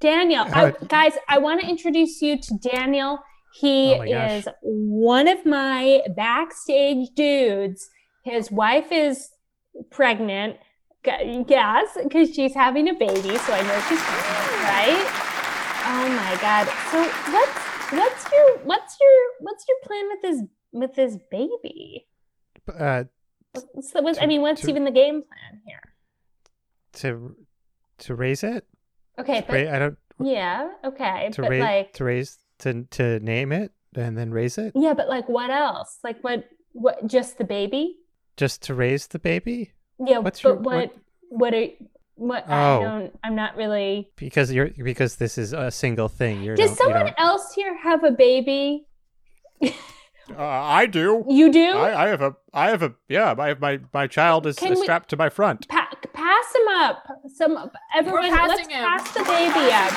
[0.00, 3.20] Daniel, I, guys, I want to introduce you to Daniel.
[3.54, 7.88] He Oh is one of my backstage dudes.
[8.24, 9.28] His wife is
[9.90, 10.56] pregnant.
[11.04, 15.06] Yes, because she's having a baby, so I know she's pregnant, right?
[15.84, 16.66] Oh my god!
[16.90, 17.02] So
[17.32, 20.42] what's what's your what's your what's your plan with this
[20.72, 22.06] with this baby?
[22.68, 23.04] Uh,
[23.52, 25.82] What's, the- what's, I mean, what's to- even the game plan here?
[26.94, 27.36] To
[27.98, 28.64] to raise it.
[29.18, 33.20] Okay, but ra- I don't yeah, okay, to but raise like to raise to to
[33.20, 34.72] name it and then raise it.
[34.74, 35.98] Yeah, but like what else?
[36.04, 37.96] Like what what just the baby?
[38.36, 40.92] Just to raise the baby Yeah, What's but your- what what-
[41.30, 41.66] what are
[42.14, 42.82] what I Oh.
[42.82, 46.42] don't I'm not really because you're because this is a single thing.
[46.42, 48.86] You're Does don't- you someone else here have a baby?
[49.62, 51.24] Uh, I do.
[51.28, 51.72] You do?
[51.72, 52.36] I, I have a.
[52.54, 52.94] I have a.
[53.08, 55.68] Yeah, my my my child is Can uh, we- strapped to my front.
[55.68, 55.81] Pa-
[56.22, 57.06] pass him up.
[57.34, 58.84] Some everyone passing let's him.
[58.84, 59.92] pass the baby up.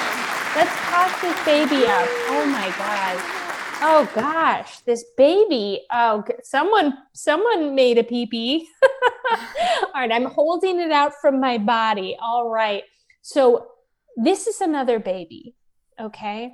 [0.55, 2.07] Let's pass this baby up.
[2.33, 3.41] Oh my god.
[3.87, 5.81] Oh gosh, this baby.
[5.91, 8.67] Oh, someone someone made a pee pee.
[9.93, 12.17] All right, I'm holding it out from my body.
[12.21, 12.83] All right.
[13.21, 13.67] So
[14.17, 15.55] this is another baby.
[15.99, 16.53] Okay.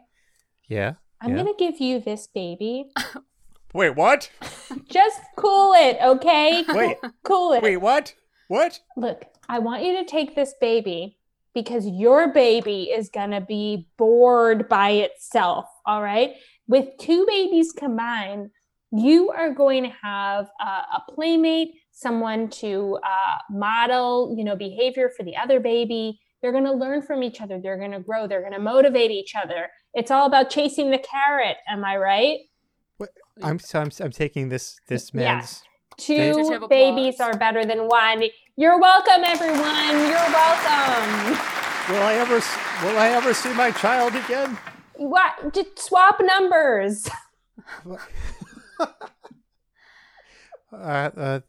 [0.67, 0.93] Yeah.
[1.21, 1.43] I'm Yeah.
[1.43, 2.85] going to give you this baby.
[3.73, 4.29] Wait, what?
[4.89, 6.63] Just cool it, okay?
[6.69, 7.63] Wait, Cool it.
[7.63, 8.13] wait, what?
[8.47, 8.79] What?
[8.97, 11.17] Look, I want you to take this baby
[11.53, 15.65] because your baby is going to be bored by itself.
[15.85, 16.35] All right.
[16.69, 18.51] With two babies combined,
[18.93, 25.11] you are going to have uh, a playmate, someone to uh, model, you know, behavior
[25.17, 26.21] for the other baby.
[26.41, 27.59] They're going to learn from each other.
[27.61, 28.27] They're going to grow.
[28.27, 29.67] They're going to motivate each other.
[29.93, 31.57] It's all about chasing the carrot.
[31.67, 32.39] Am I right?
[33.43, 35.35] I'm so I'm, I'm taking this this Yeah.
[35.35, 35.63] man's.
[35.97, 38.23] Two babies are better than one.
[38.61, 39.97] You're welcome, everyone.
[40.05, 41.31] You're welcome.
[41.89, 42.35] Will I ever?
[42.85, 44.55] Will I ever see my child again?
[44.97, 45.51] What?
[45.51, 47.09] Just swap numbers.
[50.71, 51.39] Uh, uh,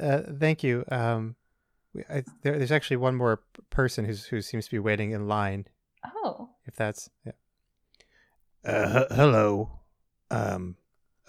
[0.00, 0.84] uh, thank you.
[0.90, 1.36] Um,
[2.08, 5.66] I, there, there's actually one more person who's who seems to be waiting in line.
[6.24, 7.32] Oh, If that's yeah.
[8.64, 9.80] Uh, h- hello.
[10.30, 10.76] Um,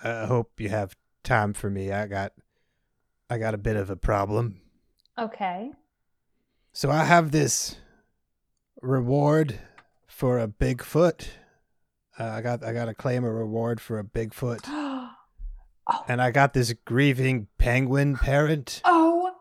[0.04, 1.92] I hope you have time for me.
[1.92, 2.32] I got,
[3.30, 4.62] I got a bit of a problem.
[5.18, 5.72] Okay.
[6.72, 7.78] So I have this
[8.82, 9.60] reward
[10.08, 11.28] for a Bigfoot.
[12.20, 15.10] Uh, I got I got to claim a reward for a Bigfoot, oh,
[16.08, 18.82] and I got this grieving penguin parent.
[18.86, 19.32] oh,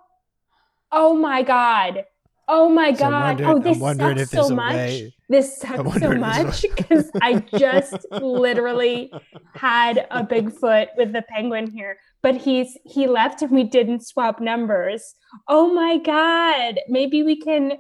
[0.91, 2.05] oh my God.
[2.49, 3.41] Oh my So God.
[3.43, 4.75] oh, this sucks so much.
[4.75, 9.13] way- This sucks so wondering if there's a- much because I just literally
[9.55, 14.41] had a Bigfoot with the penguin here, but he's he left and we didn't swap
[14.41, 15.15] numbers.
[15.49, 16.81] Oh my God.
[16.89, 17.73] Maybe we can.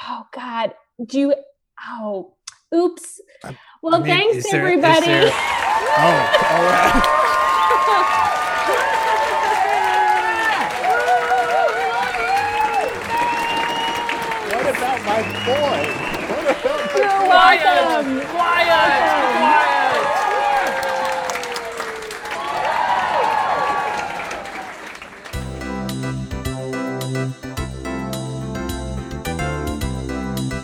[0.00, 0.74] Oh God.
[1.04, 1.34] Do you?
[1.88, 2.34] Oh,
[2.74, 3.20] oops.
[3.82, 5.06] Well, I mean, thanks there- everybody.
[5.06, 7.18] there- Oh, all right.
[14.52, 15.82] What about my boy?
[16.28, 17.64] What about my You're Quiet!
[17.64, 18.20] welcome.
[18.30, 19.32] Quiet!
[19.32, 19.72] Quiet!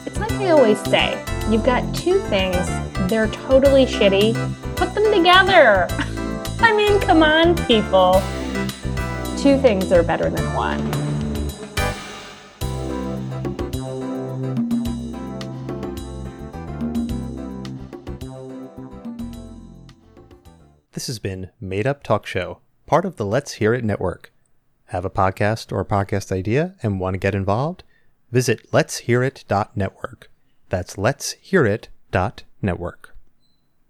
[0.07, 2.67] It's like I always say, you've got two things,
[3.11, 4.35] they're totally shitty.
[4.77, 5.87] Put them together.
[6.61, 8.23] I mean, come on, people.
[9.37, 10.98] Two things are better than one.
[21.09, 24.33] Has been Made Up Talk Show, part of the Let's Hear It network.
[24.87, 27.83] Have a podcast or podcast idea and want to get involved?
[28.31, 30.31] Visit letshearit.network.
[30.69, 33.18] That's letshearit.network.